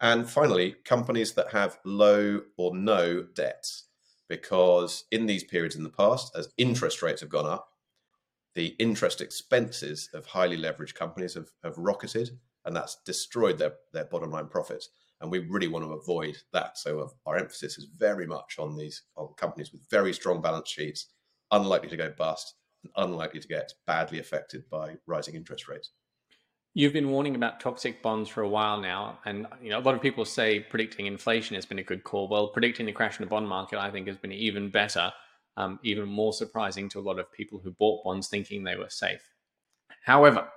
And 0.00 0.28
finally, 0.28 0.76
companies 0.84 1.34
that 1.34 1.52
have 1.52 1.78
low 1.84 2.42
or 2.56 2.74
no 2.74 3.22
debts 3.22 3.84
because 4.28 5.04
in 5.10 5.26
these 5.26 5.44
periods 5.44 5.76
in 5.76 5.82
the 5.82 5.88
past, 5.88 6.34
as 6.36 6.52
interest 6.56 7.02
rates 7.02 7.20
have 7.20 7.30
gone 7.30 7.46
up, 7.46 7.68
the 8.54 8.74
interest 8.78 9.20
expenses 9.20 10.08
of 10.14 10.26
highly 10.26 10.56
leveraged 10.56 10.94
companies 10.94 11.34
have, 11.34 11.50
have 11.62 11.76
rocketed, 11.76 12.30
and 12.64 12.74
that's 12.74 12.96
destroyed 13.04 13.58
their, 13.58 13.74
their 13.92 14.06
bottom 14.06 14.30
line 14.30 14.48
profits. 14.48 14.88
And 15.20 15.30
we 15.30 15.38
really 15.38 15.68
want 15.68 15.84
to 15.84 15.92
avoid 15.92 16.36
that. 16.52 16.76
So 16.78 17.00
uh, 17.00 17.08
our 17.26 17.36
emphasis 17.36 17.78
is 17.78 17.86
very 17.96 18.26
much 18.26 18.56
on 18.58 18.76
these 18.76 19.02
on 19.16 19.28
companies 19.36 19.72
with 19.72 19.88
very 19.90 20.12
strong 20.12 20.42
balance 20.42 20.68
sheets, 20.68 21.06
unlikely 21.50 21.88
to 21.90 21.96
go 21.96 22.12
bust, 22.16 22.54
and 22.82 22.92
unlikely 22.96 23.40
to 23.40 23.48
get 23.48 23.72
badly 23.86 24.18
affected 24.18 24.68
by 24.70 24.96
rising 25.06 25.34
interest 25.34 25.68
rates. 25.68 25.92
You've 26.78 26.92
been 26.92 27.08
warning 27.08 27.34
about 27.34 27.58
toxic 27.58 28.02
bonds 28.02 28.28
for 28.28 28.42
a 28.42 28.48
while 28.50 28.78
now, 28.78 29.18
and 29.24 29.46
you 29.62 29.70
know 29.70 29.78
a 29.78 29.80
lot 29.80 29.94
of 29.94 30.02
people 30.02 30.26
say 30.26 30.60
predicting 30.60 31.06
inflation 31.06 31.54
has 31.54 31.64
been 31.64 31.78
a 31.78 31.82
good 31.82 32.04
call. 32.04 32.28
Well, 32.28 32.48
predicting 32.48 32.84
the 32.84 32.92
crash 32.92 33.18
in 33.18 33.24
the 33.24 33.30
bond 33.30 33.48
market, 33.48 33.78
I 33.78 33.90
think, 33.90 34.06
has 34.08 34.18
been 34.18 34.30
even 34.30 34.68
better, 34.68 35.10
um, 35.56 35.80
even 35.82 36.06
more 36.06 36.34
surprising 36.34 36.90
to 36.90 36.98
a 36.98 37.00
lot 37.00 37.18
of 37.18 37.32
people 37.32 37.58
who 37.58 37.70
bought 37.70 38.04
bonds 38.04 38.28
thinking 38.28 38.62
they 38.62 38.76
were 38.76 38.90
safe. 38.90 39.22
However, 40.04 40.48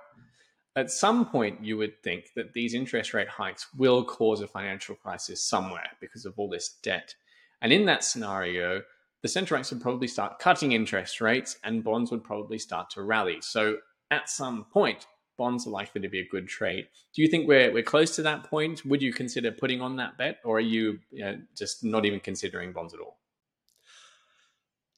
at 0.76 0.90
some 0.90 1.24
point, 1.24 1.64
you 1.64 1.78
would 1.78 2.02
think 2.02 2.32
that 2.36 2.52
these 2.52 2.74
interest 2.74 3.14
rate 3.14 3.28
hikes 3.28 3.68
will 3.74 4.04
cause 4.04 4.42
a 4.42 4.46
financial 4.46 4.96
crisis 4.96 5.42
somewhere 5.42 5.88
because 6.02 6.26
of 6.26 6.34
all 6.36 6.50
this 6.50 6.76
debt, 6.82 7.14
and 7.62 7.72
in 7.72 7.86
that 7.86 8.04
scenario, 8.04 8.82
the 9.22 9.28
central 9.28 9.56
banks 9.56 9.70
would 9.70 9.80
probably 9.80 10.06
start 10.06 10.38
cutting 10.38 10.72
interest 10.72 11.22
rates, 11.22 11.56
and 11.64 11.82
bonds 11.82 12.10
would 12.10 12.22
probably 12.22 12.58
start 12.58 12.90
to 12.90 13.00
rally. 13.00 13.38
So, 13.40 13.78
at 14.10 14.28
some 14.28 14.66
point 14.66 15.06
bonds 15.40 15.66
are 15.66 15.70
likely 15.70 16.02
to 16.02 16.08
be 16.08 16.20
a 16.20 16.28
good 16.28 16.46
trade. 16.46 16.86
Do 17.14 17.22
you 17.22 17.28
think 17.28 17.48
we're 17.48 17.72
we're 17.72 17.82
close 17.82 18.14
to 18.16 18.22
that 18.22 18.44
point? 18.44 18.84
Would 18.84 19.00
you 19.00 19.10
consider 19.10 19.50
putting 19.50 19.80
on 19.80 19.96
that 19.96 20.18
bet, 20.18 20.36
or 20.44 20.58
are 20.58 20.68
you, 20.76 20.98
you 21.10 21.24
know, 21.24 21.38
just 21.56 21.82
not 21.82 22.04
even 22.04 22.20
considering 22.20 22.72
bonds 22.74 22.92
at 22.92 23.00
all? 23.00 23.16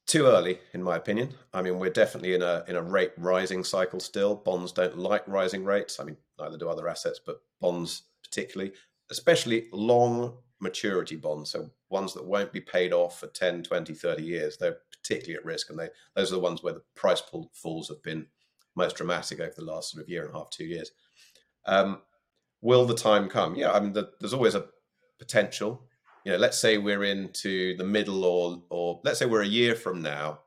Too 0.08 0.26
early, 0.26 0.58
in 0.74 0.82
my 0.82 0.96
opinion. 0.96 1.32
I 1.54 1.62
mean, 1.62 1.78
we're 1.78 1.90
definitely 1.90 2.34
in 2.34 2.42
a 2.42 2.64
in 2.66 2.74
a 2.74 2.82
rate 2.82 3.12
rising 3.16 3.62
cycle 3.62 4.00
still. 4.00 4.34
Bonds 4.34 4.72
don't 4.72 4.98
like 4.98 5.22
rising 5.28 5.64
rates. 5.64 6.00
I 6.00 6.04
mean, 6.04 6.16
neither 6.40 6.58
do 6.58 6.68
other 6.68 6.88
assets, 6.88 7.20
but 7.24 7.40
bonds 7.60 8.02
particularly, 8.24 8.72
especially 9.12 9.68
long 9.72 10.38
maturity 10.60 11.14
bonds, 11.14 11.50
so 11.50 11.70
ones 11.88 12.14
that 12.14 12.24
won't 12.24 12.52
be 12.52 12.60
paid 12.60 12.92
off 12.92 13.20
for 13.20 13.28
10, 13.28 13.62
20, 13.62 13.94
30 13.94 14.22
years. 14.24 14.56
They're 14.56 14.78
particularly 14.90 15.36
at 15.36 15.44
risk, 15.44 15.70
and 15.70 15.78
they 15.78 15.90
those 16.16 16.32
are 16.32 16.36
the 16.36 16.48
ones 16.48 16.64
where 16.64 16.74
the 16.74 16.82
price 16.96 17.20
pull, 17.20 17.48
falls 17.54 17.88
have 17.88 18.02
been 18.02 18.26
most 18.74 18.96
dramatic 18.96 19.40
over 19.40 19.52
the 19.56 19.64
last 19.64 19.92
sort 19.92 20.02
of 20.02 20.08
year 20.08 20.24
and 20.24 20.34
a 20.34 20.38
half, 20.38 20.50
two 20.50 20.64
years. 20.64 20.90
Um, 21.66 22.02
will 22.60 22.86
the 22.86 22.94
time 22.94 23.28
come? 23.28 23.54
Yeah, 23.54 23.72
I 23.72 23.80
mean, 23.80 23.92
the, 23.92 24.10
there's 24.20 24.34
always 24.34 24.54
a 24.54 24.66
potential. 25.18 25.82
You 26.24 26.32
know, 26.32 26.38
let's 26.38 26.58
say 26.58 26.78
we're 26.78 27.04
into 27.04 27.76
the 27.76 27.84
middle, 27.84 28.24
or 28.24 28.62
or 28.70 29.00
let's 29.04 29.18
say 29.18 29.26
we're 29.26 29.42
a 29.42 29.46
year 29.46 29.74
from 29.74 30.02
now, 30.02 30.40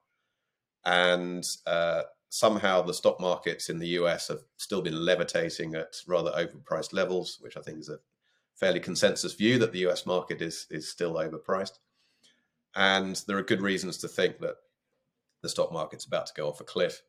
and 0.86 1.46
uh, 1.68 2.04
somehow 2.30 2.82
the 2.82 2.94
stock 2.94 3.20
markets 3.20 3.70
in 3.70 3.80
the 3.80 3.90
US 4.00 4.30
have 4.30 4.42
still 4.58 4.82
been 4.82 5.06
levitating 5.06 5.76
at 5.76 5.96
rather 6.08 6.32
overpriced 6.32 6.94
levels, 6.94 7.38
which 7.42 7.58
I 7.58 7.62
think 7.62 7.80
is 7.80 7.90
a 7.90 8.00
fairly 8.56 8.80
consensus 8.80 9.34
view 9.34 9.60
that 9.60 9.74
the 9.74 9.88
US 9.88 10.06
market 10.06 10.42
is 10.42 10.68
is 10.70 10.90
still 10.90 11.16
overpriced. 11.16 11.80
And 12.76 13.22
there 13.28 13.38
are 13.38 13.44
good 13.44 13.62
reasons 13.62 13.98
to 14.00 14.08
think 14.08 14.40
that 14.40 14.56
the 15.42 15.50
stock 15.50 15.72
market's 15.72 16.06
about 16.06 16.26
to 16.28 16.34
go 16.36 16.50
off 16.50 16.60
a 16.62 16.66
cliff 16.66 17.02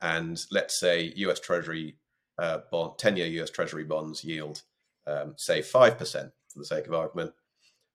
and 0.00 0.42
let's 0.50 0.78
say 0.78 1.12
US 1.16 1.40
Treasury 1.40 1.96
uh, 2.38 2.58
bond, 2.70 2.98
10 2.98 3.16
year 3.16 3.26
US 3.42 3.50
Treasury 3.50 3.84
bonds 3.84 4.24
yield, 4.24 4.62
um, 5.06 5.34
say 5.36 5.60
5% 5.60 5.98
for 5.98 6.58
the 6.58 6.64
sake 6.64 6.86
of 6.86 6.94
argument, 6.94 7.32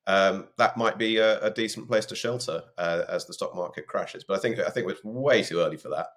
um, 0.08 0.48
that 0.58 0.77
might 0.77 0.98
be 0.98 1.17
a, 1.17 1.39
a, 1.41 1.51
decent 1.51 1.88
place 1.88 2.05
to 2.08 2.15
shelter 2.15 2.63
uh, 2.77 3.03
as 3.08 3.25
the 3.25 3.34
stock 3.34 3.55
market 3.55 3.86
crashes. 3.86 4.24
But 4.24 4.38
I 4.38 4.41
think 4.41 4.60
I 4.60 4.70
think 4.70 4.89
it's 4.89 5.03
way 5.03 5.43
too 5.43 5.60
early 5.60 5.77
for 5.77 5.89
that. 5.89 6.08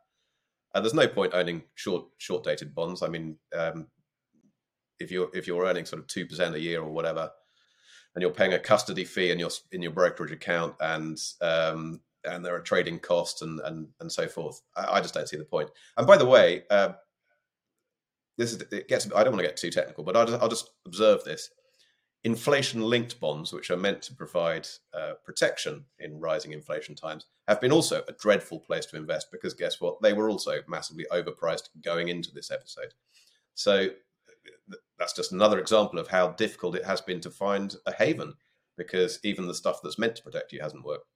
Uh, 0.74 0.80
there's 0.80 0.94
no 0.94 1.06
point 1.06 1.34
owning 1.34 1.62
short 1.74 2.06
short 2.16 2.44
dated 2.44 2.74
bonds. 2.74 3.02
I 3.02 3.08
mean, 3.08 3.36
um, 3.54 3.88
if 4.98 5.10
you're 5.10 5.28
if 5.34 5.46
you're 5.46 5.66
earning 5.66 5.84
sort 5.84 6.00
of 6.00 6.08
two 6.08 6.24
percent 6.26 6.54
a 6.54 6.60
year 6.60 6.80
or 6.80 6.90
whatever, 6.90 7.30
and 8.14 8.22
you're 8.22 8.30
paying 8.30 8.54
a 8.54 8.58
custody 8.58 9.04
fee 9.04 9.30
in 9.30 9.38
your 9.38 9.50
in 9.70 9.82
your 9.82 9.92
brokerage 9.92 10.32
account, 10.32 10.74
and 10.80 11.18
um, 11.42 12.00
and 12.24 12.44
there 12.44 12.54
are 12.54 12.60
trading 12.60 12.98
costs 12.98 13.42
and 13.42 13.60
and 13.60 13.88
and 14.00 14.10
so 14.10 14.26
forth. 14.26 14.60
I, 14.76 14.94
I 14.96 15.00
just 15.00 15.14
don't 15.14 15.28
see 15.28 15.36
the 15.36 15.44
point. 15.44 15.70
And 15.96 16.06
by 16.06 16.16
the 16.16 16.26
way, 16.26 16.64
uh, 16.70 16.92
this 18.36 18.52
is 18.52 18.62
it 18.72 18.88
gets. 18.88 19.06
I 19.14 19.24
don't 19.24 19.32
want 19.32 19.42
to 19.42 19.48
get 19.48 19.56
too 19.56 19.70
technical, 19.70 20.04
but 20.04 20.16
I'll 20.16 20.26
just, 20.26 20.42
I'll 20.42 20.48
just 20.48 20.70
observe 20.86 21.24
this. 21.24 21.50
Inflation-linked 22.24 23.20
bonds, 23.20 23.52
which 23.52 23.70
are 23.70 23.76
meant 23.76 24.00
to 24.00 24.14
provide 24.14 24.66
uh, 24.94 25.12
protection 25.26 25.84
in 25.98 26.18
rising 26.18 26.52
inflation 26.52 26.94
times, 26.94 27.26
have 27.46 27.60
been 27.60 27.70
also 27.70 28.02
a 28.08 28.12
dreadful 28.12 28.60
place 28.60 28.86
to 28.86 28.96
invest 28.96 29.30
because 29.30 29.52
guess 29.52 29.78
what? 29.78 30.00
They 30.00 30.14
were 30.14 30.30
also 30.30 30.60
massively 30.66 31.04
overpriced 31.12 31.68
going 31.84 32.08
into 32.08 32.32
this 32.32 32.50
episode. 32.50 32.94
So 33.54 33.88
that's 34.98 35.12
just 35.12 35.32
another 35.32 35.58
example 35.58 35.98
of 35.98 36.08
how 36.08 36.28
difficult 36.28 36.76
it 36.76 36.84
has 36.84 37.00
been 37.00 37.20
to 37.20 37.30
find 37.30 37.74
a 37.86 37.92
haven 37.92 38.34
because 38.76 39.18
even 39.22 39.46
the 39.46 39.54
stuff 39.54 39.80
that's 39.82 39.98
meant 39.98 40.16
to 40.16 40.22
protect 40.22 40.52
you 40.52 40.60
hasn't 40.60 40.84
worked. 40.84 41.06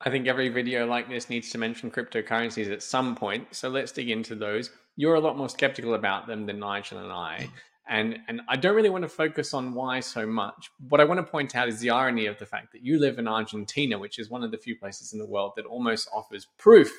I 0.00 0.10
think 0.10 0.28
every 0.28 0.48
video 0.48 0.86
like 0.86 1.08
this 1.08 1.28
needs 1.28 1.50
to 1.50 1.58
mention 1.58 1.90
cryptocurrencies 1.90 2.72
at 2.72 2.82
some 2.82 3.16
point. 3.16 3.48
So 3.54 3.68
let's 3.68 3.92
dig 3.92 4.10
into 4.10 4.34
those. 4.34 4.70
You're 4.96 5.16
a 5.16 5.20
lot 5.20 5.36
more 5.36 5.48
skeptical 5.48 5.94
about 5.94 6.26
them 6.26 6.46
than 6.46 6.60
Nigel 6.60 6.98
and 6.98 7.12
I. 7.12 7.50
And, 7.88 8.18
and 8.28 8.42
I 8.48 8.56
don't 8.56 8.76
really 8.76 8.90
want 8.90 9.02
to 9.02 9.08
focus 9.08 9.54
on 9.54 9.74
why 9.74 10.00
so 10.00 10.26
much. 10.26 10.70
What 10.88 11.00
I 11.00 11.04
want 11.04 11.18
to 11.18 11.30
point 11.30 11.56
out 11.56 11.68
is 11.68 11.80
the 11.80 11.90
irony 11.90 12.26
of 12.26 12.38
the 12.38 12.46
fact 12.46 12.72
that 12.72 12.84
you 12.84 13.00
live 13.00 13.18
in 13.18 13.26
Argentina, 13.26 13.98
which 13.98 14.18
is 14.18 14.30
one 14.30 14.44
of 14.44 14.50
the 14.50 14.58
few 14.58 14.76
places 14.78 15.12
in 15.12 15.18
the 15.18 15.26
world 15.26 15.52
that 15.56 15.64
almost 15.64 16.08
offers 16.14 16.46
proof 16.58 16.92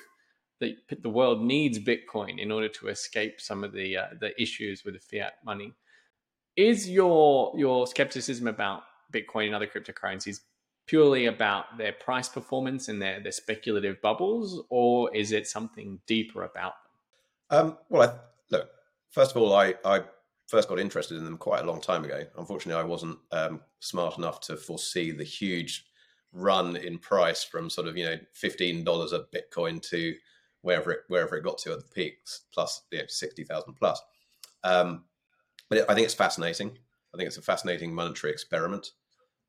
that 0.60 0.75
the 1.01 1.10
world 1.10 1.41
needs 1.41 1.79
Bitcoin 1.79 2.38
in 2.39 2.51
order 2.51 2.68
to 2.68 2.88
escape 2.88 3.39
some 3.39 3.63
of 3.63 3.72
the 3.72 3.96
uh, 3.96 4.08
the 4.20 4.39
issues 4.41 4.84
with 4.84 4.94
the 4.94 5.00
fiat 5.00 5.34
money. 5.46 5.74
Is 6.56 6.89
your 6.89 7.53
your 7.58 7.88
skepticism 7.88 8.48
about 8.48 8.84
Bitcoin 9.13 9.46
and 9.46 9.56
other 9.56 9.68
cryptocurrencies 9.68 10.41
purely 10.89 11.27
about 11.27 11.77
their 11.77 11.93
price 11.93 12.27
performance 12.27 12.88
and 12.88 13.00
their, 13.00 13.19
their 13.19 13.31
speculative 13.31 14.01
bubbles, 14.01 14.63
or 14.69 15.15
is 15.15 15.31
it 15.31 15.46
something 15.46 16.00
deeper 16.08 16.43
about 16.43 16.74
them? 17.51 17.60
Um, 17.60 17.77
well, 17.89 18.10
I, 18.10 18.13
look, 18.50 18.69
first 19.12 19.36
of 19.36 19.41
all, 19.41 19.53
I, 19.53 19.75
I 19.86 20.01
first 20.48 20.67
got 20.67 20.79
interested 20.79 21.17
in 21.17 21.25
them 21.25 21.38
quite 21.38 21.62
a 21.62 21.67
long 21.67 21.79
time 21.79 22.03
ago. 22.05 22.24
Unfortunately, 22.38 22.81
I 22.81 22.86
wasn't 22.86 23.19
um, 23.31 23.62
smart 23.79 24.17
enough 24.17 24.39
to 24.41 24.58
foresee 24.58 25.12
the 25.12 25.24
huge 25.24 25.86
run 26.34 26.75
in 26.75 26.98
price 26.98 27.43
from 27.43 27.69
sort 27.69 27.88
of 27.88 27.98
you 27.98 28.05
know 28.05 28.15
fifteen 28.34 28.84
dollars 28.84 29.13
a 29.13 29.25
Bitcoin 29.36 29.81
to 29.89 30.15
wherever 30.62 30.91
it 30.91 31.00
wherever 31.08 31.36
it 31.36 31.43
got 31.43 31.60
to 31.60 31.74
at 31.74 31.79
the 31.79 31.93
peaks, 31.93 32.41
plus 32.51 32.81
you 32.91 32.98
know, 32.98 33.05
sixty 33.08 33.43
thousand 33.43 33.75
plus. 33.75 34.01
Um, 34.63 35.03
but 35.69 35.79
it, 35.79 35.86
I 35.88 35.93
think 35.93 36.05
it's 36.05 36.15
fascinating. 36.15 36.72
I 37.13 37.17
think 37.17 37.27
it's 37.27 37.38
a 37.38 37.43
fascinating 37.43 37.93
monetary 37.93 38.34
experiment. 38.34 38.91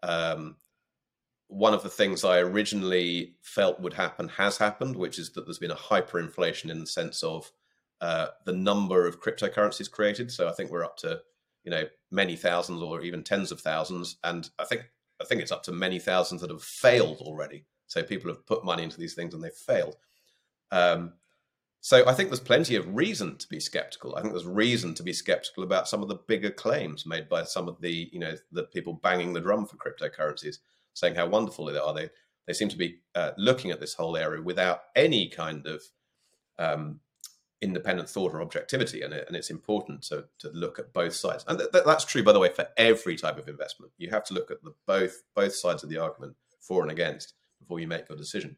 Um, 0.02 0.56
one 1.50 1.75
of 1.75 1.83
the 1.83 1.88
things 1.88 2.25
I 2.25 2.38
originally 2.38 3.35
felt 3.42 3.80
would 3.80 3.92
happen 3.92 4.28
has 4.28 4.57
happened, 4.57 4.95
which 4.95 5.19
is 5.19 5.30
that 5.33 5.45
there's 5.45 5.59
been 5.59 5.73
a 5.73 5.76
hyperinflation 5.76 6.71
in 6.71 6.78
the 6.78 6.87
sense 6.87 7.25
of 7.25 7.50
uh, 8.00 8.28
the 8.47 8.52
number 8.52 9.07
of 9.07 9.21
cryptocurrencies 9.21 9.90
created. 9.90 10.30
So 10.30 10.49
I 10.49 10.52
think 10.52 10.71
we're 10.71 10.85
up 10.85 10.97
to 10.99 11.21
you 11.64 11.71
know 11.71 11.85
many 12.11 12.37
thousands 12.37 12.80
or 12.80 13.02
even 13.02 13.25
tens 13.25 13.50
of 13.50 13.61
thousands, 13.61 14.16
and 14.23 14.49
I 14.59 14.64
think 14.64 14.85
I 15.21 15.25
think 15.25 15.42
it's 15.42 15.52
up 15.52 15.64
to 15.64 15.73
many 15.73 15.99
thousands 15.99 16.40
that 16.40 16.50
have 16.50 16.62
failed 16.62 17.19
already. 17.19 17.66
So 17.88 18.02
people 18.02 18.30
have 18.30 18.47
put 18.47 18.64
money 18.64 18.85
into 18.85 18.99
these 18.99 19.14
things 19.14 19.35
and 19.35 19.42
they've 19.42 19.52
failed. 19.52 19.97
Um, 20.71 21.14
so 21.80 22.07
I 22.07 22.14
think 22.14 22.28
there's 22.28 22.38
plenty 22.38 22.76
of 22.76 22.95
reason 22.95 23.37
to 23.38 23.49
be 23.49 23.59
skeptical. 23.59 24.14
I 24.14 24.21
think 24.21 24.33
there's 24.33 24.47
reason 24.47 24.95
to 24.95 25.02
be 25.02 25.12
skeptical 25.12 25.64
about 25.64 25.88
some 25.88 26.02
of 26.02 26.09
the 26.09 26.21
bigger 26.28 26.50
claims 26.50 27.07
made 27.07 27.28
by 27.28 27.42
some 27.42 27.69
of 27.69 27.80
the 27.80 28.09
you 28.12 28.21
know 28.21 28.35
the 28.52 28.64
people 28.64 29.00
banging 29.02 29.33
the 29.33 29.40
drum 29.40 29.66
for 29.66 29.76
cryptocurrencies 29.76 30.59
saying 30.94 31.14
how 31.14 31.26
wonderful 31.26 31.66
they 31.66 31.78
are. 31.78 31.94
They 31.94 32.11
they 32.47 32.52
seem 32.52 32.68
to 32.68 32.76
be 32.76 33.00
uh, 33.14 33.32
looking 33.37 33.70
at 33.70 33.80
this 33.80 33.94
whole 33.94 34.16
area 34.16 34.42
without 34.42 34.82
any 34.97 35.28
kind 35.28 35.66
of 35.66 35.82
um, 36.59 37.00
independent 37.62 38.09
thought 38.09 38.32
or 38.32 38.42
objectivity, 38.42 39.02
and, 39.02 39.12
it, 39.12 39.25
and 39.28 39.37
it's 39.37 39.50
important 39.50 40.02
to 40.02 40.25
to 40.38 40.50
look 40.50 40.78
at 40.78 40.92
both 40.92 41.14
sides. 41.14 41.44
And 41.47 41.59
th- 41.59 41.85
that's 41.85 42.04
true, 42.04 42.23
by 42.23 42.32
the 42.32 42.40
way, 42.40 42.50
for 42.50 42.66
every 42.76 43.16
type 43.16 43.38
of 43.38 43.49
investment. 43.49 43.92
You 43.99 44.11
have 44.11 44.25
to 44.25 44.35
look 44.35 44.50
at 44.50 44.62
the 44.62 44.75
both 44.87 45.23
both 45.35 45.54
sides 45.54 45.82
of 45.82 45.90
the 45.90 45.99
argument 45.99 46.35
for 46.61 46.82
and 46.82 46.90
against 46.90 47.35
before 47.59 47.80
you 47.80 47.87
make 47.87 48.09
your 48.09 48.18
decision. 48.18 48.56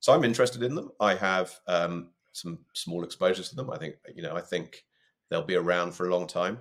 So 0.00 0.12
I'm 0.12 0.24
interested 0.24 0.62
in 0.62 0.74
them. 0.74 0.90
I 1.00 1.14
have 1.16 1.58
um, 1.66 2.10
some 2.32 2.60
small 2.72 3.04
exposures 3.04 3.48
to 3.50 3.56
them. 3.56 3.70
I 3.70 3.78
think 3.78 3.96
you 4.14 4.22
know 4.22 4.36
I 4.36 4.40
think 4.40 4.84
they'll 5.28 5.42
be 5.42 5.56
around 5.56 5.92
for 5.92 6.08
a 6.08 6.12
long 6.12 6.26
time. 6.26 6.58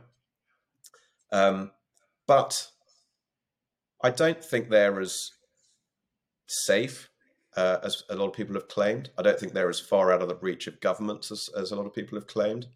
Um, 1.31 1.71
but 2.25 2.67
I 4.01 4.09
don't 4.11 4.43
think 4.43 4.69
they're 4.69 4.99
as 4.99 5.31
safe 6.47 7.09
uh, 7.55 7.79
as 7.83 8.03
a 8.09 8.15
lot 8.15 8.27
of 8.27 8.33
people 8.33 8.53
have 8.53 8.67
claimed. 8.67 9.09
I 9.17 9.23
don't 9.23 9.39
think 9.39 9.53
they're 9.53 9.69
as 9.69 9.79
far 9.79 10.11
out 10.11 10.21
of 10.21 10.29
the 10.29 10.35
reach 10.35 10.67
of 10.67 10.79
governments 10.79 11.31
as, 11.31 11.49
as 11.57 11.71
a 11.71 11.75
lot 11.75 11.87
of 11.87 11.93
people 11.93 12.17
have 12.17 12.27
claimed. 12.27 12.67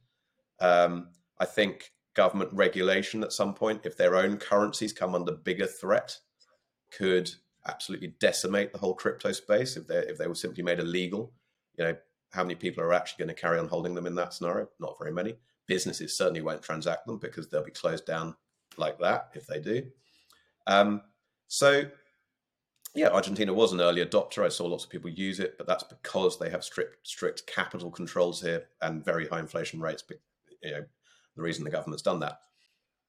Um, 0.59 1.09
I 1.39 1.45
think 1.45 1.91
government 2.15 2.51
regulation 2.53 3.23
at 3.23 3.31
some 3.31 3.53
point, 3.53 3.85
if 3.85 3.95
their 3.95 4.15
own 4.15 4.37
currencies 4.37 4.93
come 4.93 5.15
under 5.15 5.33
bigger 5.33 5.67
threat, 5.67 6.17
could 6.91 7.31
absolutely 7.67 8.13
decimate 8.19 8.71
the 8.71 8.79
whole 8.79 8.95
crypto 8.95 9.31
space 9.31 9.77
if 9.77 9.87
they 9.87 9.99
if 9.99 10.17
they 10.17 10.27
were 10.27 10.35
simply 10.35 10.63
made 10.63 10.79
illegal. 10.79 11.31
You 11.77 11.85
know, 11.85 11.97
how 12.31 12.43
many 12.43 12.55
people 12.55 12.83
are 12.83 12.93
actually 12.93 13.23
going 13.23 13.35
to 13.35 13.41
carry 13.41 13.59
on 13.59 13.67
holding 13.67 13.93
them 13.93 14.07
in 14.07 14.15
that 14.15 14.33
scenario? 14.33 14.67
Not 14.79 14.97
very 14.99 15.11
many. 15.11 15.35
Businesses 15.67 16.17
certainly 16.17 16.41
won't 16.41 16.63
transact 16.63 17.05
them 17.05 17.17
because 17.17 17.47
they'll 17.47 17.63
be 17.63 17.71
closed 17.71 18.05
down 18.05 18.35
like 18.77 18.99
that 18.99 19.29
if 19.35 19.45
they 19.47 19.59
do. 19.59 19.83
Um, 20.67 21.01
so, 21.51 21.83
yeah, 22.95 23.09
Argentina 23.09 23.53
was 23.53 23.73
an 23.73 23.81
early 23.81 24.05
adopter. 24.05 24.45
I 24.45 24.47
saw 24.47 24.67
lots 24.67 24.85
of 24.85 24.89
people 24.89 25.09
use 25.09 25.41
it, 25.41 25.57
but 25.57 25.67
that's 25.67 25.83
because 25.83 26.39
they 26.39 26.49
have 26.49 26.63
strict 26.63 27.05
strict 27.05 27.45
capital 27.45 27.91
controls 27.91 28.41
here 28.41 28.67
and 28.81 29.03
very 29.03 29.27
high 29.27 29.41
inflation 29.41 29.81
rates. 29.81 30.01
You 30.63 30.71
know, 30.71 30.85
the 31.35 31.41
reason 31.41 31.65
the 31.65 31.69
government's 31.69 32.03
done 32.03 32.21
that. 32.21 32.39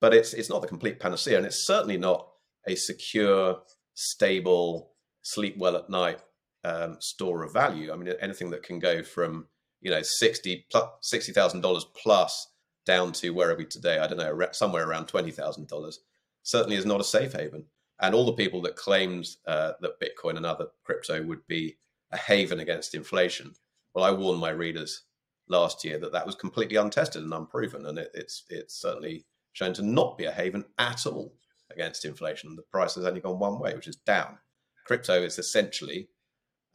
But 0.01 0.13
it's 0.13 0.33
it's 0.33 0.49
not 0.49 0.61
the 0.61 0.67
complete 0.67 0.99
panacea, 0.99 1.37
and 1.37 1.45
it's 1.45 1.65
certainly 1.65 1.97
not 1.97 2.27
a 2.67 2.75
secure, 2.75 3.61
stable, 3.93 4.91
sleep 5.21 5.55
well 5.57 5.77
at 5.77 5.89
night 5.89 6.19
um, 6.65 6.97
store 6.99 7.43
of 7.43 7.53
value. 7.53 7.93
I 7.93 7.95
mean, 7.95 8.13
anything 8.19 8.49
that 8.49 8.63
can 8.63 8.77
go 8.77 9.03
from 9.03 9.47
you 9.79 9.89
know 9.89 10.01
sixty 10.01 10.65
plus 10.69 10.89
sixty 10.99 11.31
thousand 11.31 11.61
dollars 11.61 11.85
plus 11.95 12.49
down 12.85 13.13
to 13.13 13.29
where 13.29 13.51
are 13.51 13.55
we 13.55 13.63
today? 13.63 13.99
I 13.99 14.07
don't 14.07 14.17
know, 14.17 14.47
somewhere 14.51 14.85
around 14.85 15.07
twenty 15.07 15.31
thousand 15.31 15.69
dollars. 15.69 16.01
Certainly 16.41 16.75
is 16.75 16.85
not 16.85 16.99
a 16.99 17.05
safe 17.05 17.31
haven 17.31 17.67
and 18.03 18.13
all 18.13 18.25
the 18.25 18.33
people 18.33 18.61
that 18.61 18.75
claimed 18.75 19.29
uh, 19.47 19.71
that 19.79 19.99
Bitcoin 19.99 20.35
and 20.35 20.45
other 20.45 20.67
crypto 20.83 21.23
would 21.23 21.47
be 21.47 21.77
a 22.11 22.17
haven 22.17 22.59
against 22.59 22.93
inflation. 22.93 23.53
Well, 23.95 24.03
I 24.03 24.11
warned 24.11 24.41
my 24.41 24.49
readers 24.49 25.03
last 25.47 25.85
year 25.85 25.97
that 25.99 26.11
that 26.11 26.25
was 26.25 26.35
completely 26.35 26.75
untested 26.75 27.23
and 27.23 27.33
unproven, 27.33 27.85
and 27.85 27.97
it, 27.97 28.11
it's 28.13 28.43
it's 28.49 28.75
certainly 28.75 29.25
shown 29.53 29.73
to 29.75 29.83
not 29.83 30.17
be 30.17 30.25
a 30.25 30.31
haven 30.31 30.65
at 30.77 31.05
all 31.05 31.33
against 31.71 32.03
inflation. 32.03 32.55
The 32.57 32.63
price 32.63 32.95
has 32.95 33.05
only 33.05 33.21
gone 33.21 33.39
one 33.39 33.57
way, 33.57 33.73
which 33.73 33.87
is 33.87 33.95
down. 33.95 34.37
Crypto 34.85 35.23
is 35.23 35.39
essentially 35.39 36.09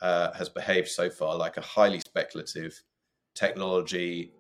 uh, 0.01 0.33
has 0.33 0.49
behaved 0.49 0.89
so 0.89 1.11
far 1.11 1.37
like 1.37 1.59
a 1.59 1.63
highly 1.63 2.01
speculative 2.01 2.83
technology 3.35 4.33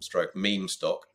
stroke 0.00 0.34
meme 0.34 0.66
stock 0.66 1.06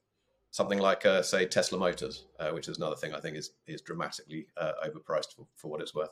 something 0.51 0.79
like, 0.79 1.05
uh, 1.05 1.21
say, 1.21 1.45
Tesla 1.45 1.77
Motors, 1.77 2.25
uh, 2.39 2.49
which 2.51 2.67
is 2.67 2.77
another 2.77 2.95
thing 2.95 3.13
I 3.13 3.19
think 3.19 3.37
is 3.37 3.51
is 3.67 3.81
dramatically 3.81 4.47
uh, 4.57 4.73
overpriced 4.85 5.35
for, 5.35 5.47
for 5.55 5.69
what 5.69 5.81
it's 5.81 5.95
worth. 5.95 6.09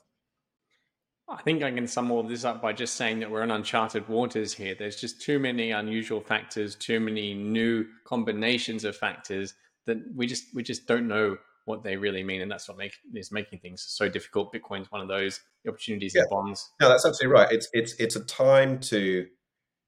I 1.30 1.42
think 1.42 1.62
I 1.62 1.72
can 1.72 1.88
sum 1.88 2.10
all 2.10 2.24
this 2.24 2.46
up 2.46 2.62
by 2.62 2.72
just 2.72 2.96
saying 2.96 3.20
that 3.20 3.30
we're 3.30 3.44
in 3.44 3.52
uncharted 3.52 4.08
waters 4.08 4.54
here. 4.54 4.76
There's 4.76 5.00
just 5.00 5.22
too 5.22 5.40
many 5.40 5.72
unusual 5.72 6.22
factors, 6.22 6.74
too 6.76 7.02
many 7.02 7.34
new 7.34 7.86
combinations 8.06 8.86
of 8.86 8.96
factors 8.96 9.54
that 9.88 9.98
we 10.16 10.26
just 10.26 10.56
we 10.56 10.64
just 10.64 10.88
don't 10.88 11.08
know 11.08 11.38
what 11.66 11.84
they 11.84 11.98
really 11.98 12.24
mean, 12.24 12.42
and 12.42 12.50
that's 12.50 12.70
what 12.70 12.78
make, 12.78 12.94
is 13.14 13.30
making 13.30 13.60
things 13.60 13.86
so 13.86 14.08
difficult. 14.08 14.54
Bitcoin's 14.54 14.90
one 14.90 15.02
of 15.02 15.10
those 15.10 15.42
opportunities 15.68 16.14
yeah. 16.16 16.22
in 16.22 16.28
bonds. 16.30 16.72
No, 16.80 16.88
that's 16.88 17.06
absolutely 17.06 17.38
right. 17.38 17.52
It's 17.52 17.68
it's 17.74 17.94
it's 18.00 18.16
a 18.16 18.24
time 18.24 18.80
to 18.82 19.28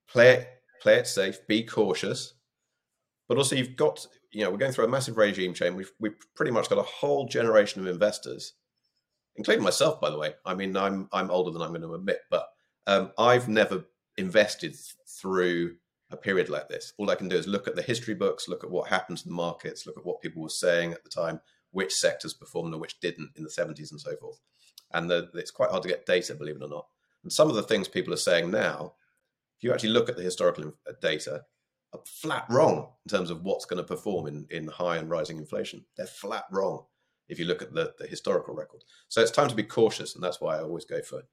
play 0.09 0.31
it 0.31 0.47
play 0.81 0.95
it 0.95 1.07
safe, 1.07 1.45
be 1.47 1.63
cautious, 1.63 2.33
but 3.29 3.37
also 3.37 3.55
you've 3.55 3.77
got 3.77 4.05
you 4.31 4.43
know, 4.43 4.51
we're 4.51 4.57
going 4.57 4.71
through 4.71 4.85
a 4.85 4.89
massive 4.89 5.17
regime 5.17 5.53
change. 5.53 5.75
We've 5.75 5.91
we've 5.99 6.15
pretty 6.35 6.51
much 6.51 6.69
got 6.69 6.77
a 6.77 6.83
whole 6.83 7.27
generation 7.27 7.81
of 7.81 7.87
investors, 7.87 8.53
including 9.35 9.63
myself, 9.63 9.99
by 9.99 10.09
the 10.09 10.17
way. 10.17 10.33
I 10.45 10.53
mean, 10.55 10.75
I'm 10.77 11.09
I'm 11.11 11.31
older 11.31 11.51
than 11.51 11.61
I'm 11.61 11.69
going 11.69 11.81
to 11.81 11.95
admit, 11.95 12.21
but 12.29 12.47
um, 12.87 13.11
I've 13.17 13.47
never 13.47 13.85
invested 14.17 14.75
through 15.21 15.75
a 16.11 16.17
period 16.17 16.49
like 16.49 16.69
this. 16.69 16.93
All 16.97 17.09
I 17.09 17.15
can 17.15 17.29
do 17.29 17.35
is 17.35 17.47
look 17.47 17.67
at 17.67 17.75
the 17.75 17.81
history 17.81 18.15
books, 18.15 18.47
look 18.47 18.63
at 18.63 18.71
what 18.71 18.89
happened 18.89 19.19
to 19.19 19.27
the 19.27 19.33
markets, 19.33 19.85
look 19.85 19.97
at 19.97 20.05
what 20.05 20.21
people 20.21 20.41
were 20.41 20.49
saying 20.49 20.91
at 20.91 21.03
the 21.03 21.09
time, 21.09 21.39
which 21.71 21.93
sectors 21.93 22.33
performed 22.33 22.73
and 22.73 22.81
which 22.81 22.99
didn't 22.99 23.31
in 23.35 23.43
the 23.43 23.49
70s 23.49 23.91
and 23.91 24.01
so 24.01 24.15
forth. 24.17 24.39
And 24.91 25.09
the, 25.09 25.29
it's 25.35 25.51
quite 25.51 25.69
hard 25.69 25.83
to 25.83 25.89
get 25.89 26.07
data, 26.07 26.33
believe 26.33 26.55
it 26.55 26.63
or 26.63 26.69
not. 26.69 26.87
And 27.23 27.31
some 27.31 27.47
of 27.47 27.55
the 27.55 27.63
things 27.63 27.87
people 27.87 28.13
are 28.13 28.17
saying 28.17 28.49
now, 28.49 28.93
if 29.57 29.63
you 29.63 29.71
actually 29.71 29.89
look 29.89 30.09
at 30.09 30.17
the 30.17 30.23
historical 30.23 30.73
data, 31.01 31.35
are 31.35 31.41
flat 32.05 32.45
wrong 32.49 32.89
in 33.05 33.17
terms 33.17 33.29
of 33.29 33.43
what's 33.43 33.65
going 33.65 33.81
to 33.81 33.87
perform 33.87 34.27
in, 34.27 34.47
in 34.51 34.67
high 34.67 34.97
and 34.97 35.09
rising 35.09 35.37
inflation. 35.37 35.83
They're 35.97 36.05
flat 36.05 36.45
wrong 36.51 36.85
if 37.27 37.39
you 37.39 37.45
look 37.45 37.61
at 37.61 37.73
the, 37.73 37.93
the 37.99 38.07
historical 38.07 38.55
record. 38.55 38.83
So 39.07 39.21
it's 39.21 39.31
time 39.31 39.49
to 39.49 39.55
be 39.55 39.63
cautious, 39.63 40.15
and 40.15 40.23
that's 40.23 40.41
why 40.41 40.57
I 40.57 40.61
always 40.61 40.85
go 40.85 41.01
for 41.01 41.23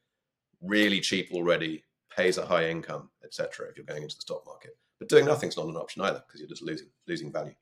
really 0.62 1.00
cheap 1.00 1.30
already, 1.32 1.84
pays 2.14 2.38
a 2.38 2.46
high 2.46 2.68
income, 2.68 3.10
etc. 3.24 3.68
If 3.68 3.76
you're 3.76 3.86
going 3.86 4.02
into 4.02 4.16
the 4.16 4.22
stock 4.22 4.44
market, 4.46 4.76
but 4.98 5.08
doing 5.08 5.26
nothing's 5.26 5.56
not 5.56 5.66
an 5.66 5.76
option 5.76 6.02
either 6.02 6.22
because 6.26 6.40
you're 6.40 6.48
just 6.48 6.62
losing 6.62 6.88
losing 7.06 7.32
value. 7.32 7.54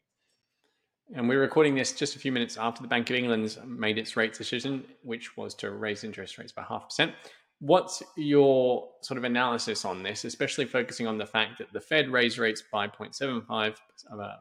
And 1.15 1.29
we're 1.29 1.41
recording 1.41 1.75
this 1.75 1.93
just 1.93 2.17
a 2.17 2.19
few 2.19 2.33
minutes 2.33 2.57
after 2.57 2.81
the 2.81 2.89
Bank 2.89 3.11
of 3.11 3.17
England's 3.17 3.59
made 3.67 3.99
its 3.99 4.17
rate 4.17 4.33
decision, 4.33 4.85
which 5.03 5.37
was 5.37 5.55
to 5.57 5.71
raise 5.71 6.03
interest 6.03 6.39
rates 6.39 6.53
by 6.53 6.63
half 6.63 6.85
percent. 6.85 7.13
What's 7.61 8.03
your 8.17 8.89
sort 9.01 9.19
of 9.19 9.25
analysis 9.25 9.85
on 9.85 10.03
this, 10.03 10.25
especially 10.25 10.65
focusing 10.65 11.07
on 11.07 11.19
the 11.19 11.27
fact 11.27 11.59
that 11.59 11.73
the 11.73 11.81
Fed 11.81 12.11
raised 12.11 12.39
rates 12.39 12.63
by 12.73 12.89
0.75, 12.89 13.77
uh, 14.13 14.17
uh, 14.17 14.37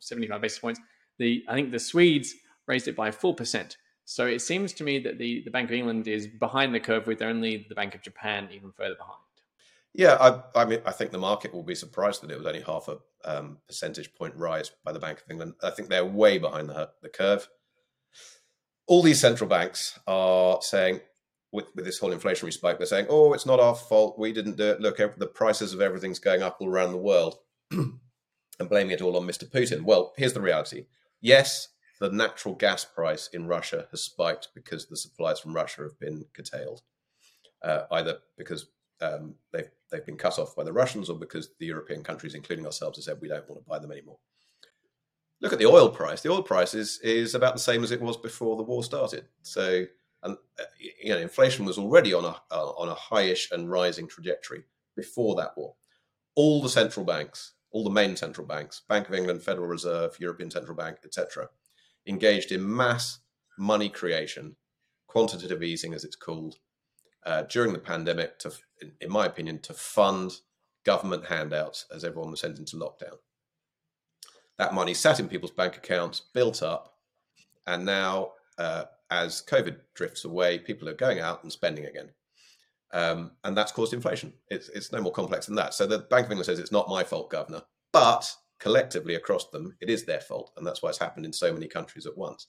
75 0.00 0.40
basis 0.40 0.58
points. 0.58 0.80
The 1.18 1.44
I 1.48 1.54
think 1.54 1.70
the 1.70 1.78
Swedes 1.78 2.34
raised 2.66 2.88
it 2.88 2.96
by 2.96 3.10
4%. 3.10 3.76
So 4.04 4.26
it 4.26 4.40
seems 4.40 4.72
to 4.74 4.84
me 4.84 4.98
that 5.00 5.18
the, 5.18 5.42
the 5.44 5.50
Bank 5.50 5.70
of 5.70 5.74
England 5.74 6.08
is 6.08 6.26
behind 6.26 6.74
the 6.74 6.80
curve 6.80 7.06
with 7.06 7.22
only 7.22 7.66
the 7.68 7.74
Bank 7.74 7.94
of 7.94 8.02
Japan 8.02 8.48
even 8.52 8.72
further 8.72 8.96
behind. 8.96 9.18
Yeah, 9.94 10.16
I, 10.20 10.62
I 10.62 10.64
mean, 10.64 10.80
I 10.86 10.92
think 10.92 11.10
the 11.10 11.18
market 11.18 11.52
will 11.52 11.62
be 11.62 11.74
surprised 11.74 12.22
that 12.22 12.30
it 12.30 12.38
was 12.38 12.46
only 12.46 12.62
half 12.62 12.88
a 12.88 12.98
um, 13.24 13.58
percentage 13.66 14.14
point 14.14 14.34
rise 14.36 14.70
by 14.84 14.92
the 14.92 14.98
Bank 14.98 15.18
of 15.18 15.30
England. 15.30 15.54
I 15.62 15.70
think 15.70 15.88
they're 15.88 16.04
way 16.04 16.38
behind 16.38 16.70
the, 16.70 16.90
the 17.02 17.10
curve. 17.10 17.48
All 18.86 19.02
these 19.02 19.20
central 19.20 19.48
banks 19.48 19.98
are 20.06 20.60
saying, 20.62 21.00
with, 21.52 21.66
with 21.74 21.84
this 21.84 21.98
whole 21.98 22.10
inflationary 22.10 22.52
spike, 22.52 22.78
they're 22.78 22.86
saying, 22.86 23.06
oh, 23.08 23.32
it's 23.34 23.46
not 23.46 23.60
our 23.60 23.74
fault. 23.74 24.18
We 24.18 24.32
didn't 24.32 24.56
do 24.56 24.70
it. 24.70 24.80
Look, 24.80 24.96
the 24.96 25.26
prices 25.26 25.72
of 25.72 25.80
everything's 25.80 26.18
going 26.18 26.42
up 26.42 26.56
all 26.60 26.68
around 26.68 26.92
the 26.92 26.98
world 26.98 27.36
and 27.70 27.98
blaming 28.68 28.92
it 28.92 29.02
all 29.02 29.16
on 29.16 29.26
Mr. 29.26 29.48
Putin. 29.48 29.82
Well, 29.82 30.12
here's 30.16 30.32
the 30.32 30.40
reality. 30.40 30.86
Yes, 31.20 31.68
the 32.00 32.10
natural 32.10 32.54
gas 32.54 32.84
price 32.84 33.28
in 33.32 33.46
Russia 33.46 33.86
has 33.90 34.02
spiked 34.02 34.48
because 34.54 34.86
the 34.86 34.96
supplies 34.96 35.38
from 35.38 35.54
Russia 35.54 35.82
have 35.82 35.98
been 36.00 36.24
curtailed, 36.34 36.82
uh, 37.62 37.82
either 37.92 38.18
because 38.36 38.66
um, 39.00 39.36
they've 39.52 39.70
they've 39.90 40.06
been 40.06 40.16
cut 40.16 40.38
off 40.38 40.56
by 40.56 40.64
the 40.64 40.72
Russians 40.72 41.08
or 41.10 41.18
because 41.18 41.50
the 41.60 41.66
European 41.66 42.02
countries, 42.02 42.34
including 42.34 42.66
ourselves, 42.66 42.98
have 42.98 43.04
said 43.04 43.18
we 43.20 43.28
don't 43.28 43.48
want 43.48 43.62
to 43.62 43.68
buy 43.68 43.78
them 43.78 43.92
anymore. 43.92 44.18
Look 45.40 45.52
at 45.52 45.58
the 45.58 45.66
oil 45.66 45.90
price. 45.90 46.22
The 46.22 46.30
oil 46.30 46.42
price 46.42 46.74
is 46.74 46.98
is 47.04 47.34
about 47.34 47.54
the 47.54 47.60
same 47.60 47.84
as 47.84 47.90
it 47.90 48.00
was 48.00 48.16
before 48.16 48.56
the 48.56 48.62
war 48.62 48.82
started. 48.82 49.26
So, 49.42 49.84
and 50.22 50.36
uh, 50.58 50.64
you 50.78 51.12
know, 51.12 51.18
inflation 51.18 51.64
was 51.64 51.78
already 51.78 52.12
on 52.12 52.24
a 52.24 52.36
uh, 52.50 52.70
on 52.78 52.88
a 52.88 52.94
highish 52.94 53.50
and 53.50 53.70
rising 53.70 54.06
trajectory 54.06 54.64
before 54.96 55.34
that 55.36 55.56
war. 55.56 55.74
All 56.34 56.62
the 56.62 56.68
central 56.68 57.04
banks, 57.04 57.52
all 57.70 57.84
the 57.84 57.90
main 57.90 58.16
central 58.16 58.46
banks, 58.46 58.82
Bank 58.88 59.08
of 59.08 59.14
England, 59.14 59.42
Federal 59.42 59.66
Reserve, 59.66 60.16
European 60.18 60.50
Central 60.50 60.76
Bank, 60.76 60.98
etc., 61.04 61.48
engaged 62.06 62.52
in 62.52 62.76
mass 62.76 63.18
money 63.58 63.88
creation, 63.88 64.56
quantitative 65.06 65.62
easing, 65.62 65.94
as 65.94 66.04
it's 66.04 66.16
called, 66.16 66.56
uh, 67.24 67.42
during 67.42 67.72
the 67.72 67.78
pandemic, 67.78 68.38
to, 68.38 68.52
in, 68.80 68.92
in 69.00 69.10
my 69.10 69.26
opinion, 69.26 69.58
to 69.60 69.74
fund 69.74 70.32
government 70.84 71.26
handouts 71.26 71.86
as 71.94 72.04
everyone 72.04 72.30
was 72.30 72.40
sent 72.40 72.58
into 72.58 72.76
lockdown. 72.76 73.16
That 74.58 74.74
money 74.74 74.94
sat 74.94 75.20
in 75.20 75.28
people's 75.28 75.52
bank 75.52 75.76
accounts, 75.76 76.20
built 76.32 76.62
up, 76.62 76.94
and 77.66 77.84
now, 77.84 78.32
uh, 78.58 78.84
as 79.12 79.42
COVID 79.42 79.76
drifts 79.94 80.24
away, 80.24 80.58
people 80.58 80.88
are 80.88 80.94
going 80.94 81.20
out 81.20 81.42
and 81.42 81.52
spending 81.52 81.84
again. 81.84 82.08
Um, 82.94 83.32
and 83.44 83.56
that's 83.56 83.72
caused 83.72 83.92
inflation. 83.92 84.32
It's, 84.48 84.70
it's 84.70 84.90
no 84.90 85.00
more 85.00 85.12
complex 85.12 85.46
than 85.46 85.54
that. 85.56 85.74
So 85.74 85.86
the 85.86 86.00
Bank 86.00 86.26
of 86.26 86.32
England 86.32 86.46
says 86.46 86.58
it's 86.58 86.72
not 86.72 86.88
my 86.88 87.04
fault, 87.04 87.30
Governor, 87.30 87.62
but 87.92 88.34
collectively 88.58 89.14
across 89.14 89.50
them, 89.50 89.76
it 89.80 89.90
is 89.90 90.04
their 90.04 90.20
fault. 90.20 90.52
And 90.56 90.66
that's 90.66 90.82
why 90.82 90.88
it's 90.88 90.98
happened 90.98 91.26
in 91.26 91.32
so 91.32 91.52
many 91.52 91.68
countries 91.68 92.06
at 92.06 92.16
once. 92.16 92.46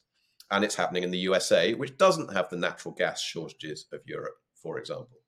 And 0.51 0.63
it's 0.63 0.75
happening 0.75 1.03
in 1.03 1.11
the 1.11 1.19
USA, 1.19 1.73
which 1.73 1.97
doesn't 1.97 2.33
have 2.33 2.49
the 2.49 2.57
natural 2.57 2.93
gas 2.93 3.21
shortages 3.21 3.87
of 3.91 3.99
Europe, 4.05 4.35
for 4.55 4.79
example. 4.79 5.19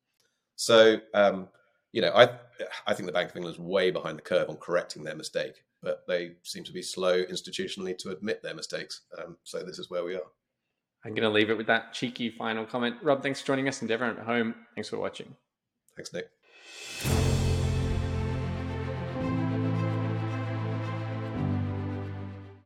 So, 0.56 1.00
um, 1.14 1.50
you 1.92 2.02
know, 2.02 2.14
I, 2.14 2.30
I 2.88 2.94
think 2.94 3.08
the 3.08 3.14
Bank 3.14 3.32
of 3.32 3.36
England 3.36 3.56
is 3.56 3.60
way 3.60 3.92
behind 3.92 4.18
the 4.18 4.22
curve 4.22 4.50
on 4.50 4.58
correcting 4.58 5.04
their 5.04 5.16
mistake, 5.16 5.64
but 5.82 6.04
they 6.08 6.34
seem 6.44 6.64
to 6.64 6.74
be 6.74 6.82
slow 6.82 7.24
institutionally 7.24 7.98
to 8.00 8.12
admit 8.12 8.42
their 8.42 8.56
mistakes. 8.56 9.02
Um, 9.18 9.38
so 9.44 9.64
this 9.64 9.80
is 9.80 9.90
where 9.90 10.04
we 10.06 10.16
are. 10.16 10.30
I'm 11.06 11.14
going 11.14 11.24
to 11.24 11.30
leave 11.30 11.52
it 11.52 11.58
with 11.58 11.68
that 11.68 11.94
cheeky 11.94 12.32
final 12.32 12.66
comment. 12.66 12.96
Rob, 13.04 13.22
thanks 13.22 13.40
for 13.40 13.48
joining 13.48 13.68
us, 13.68 13.82
and 13.82 13.92
everyone 13.92 14.18
at 14.18 14.26
home, 14.26 14.56
thanks 14.74 14.90
for 14.90 14.98
watching. 14.98 15.36
Thanks, 15.96 16.12
Nick. 16.12 16.35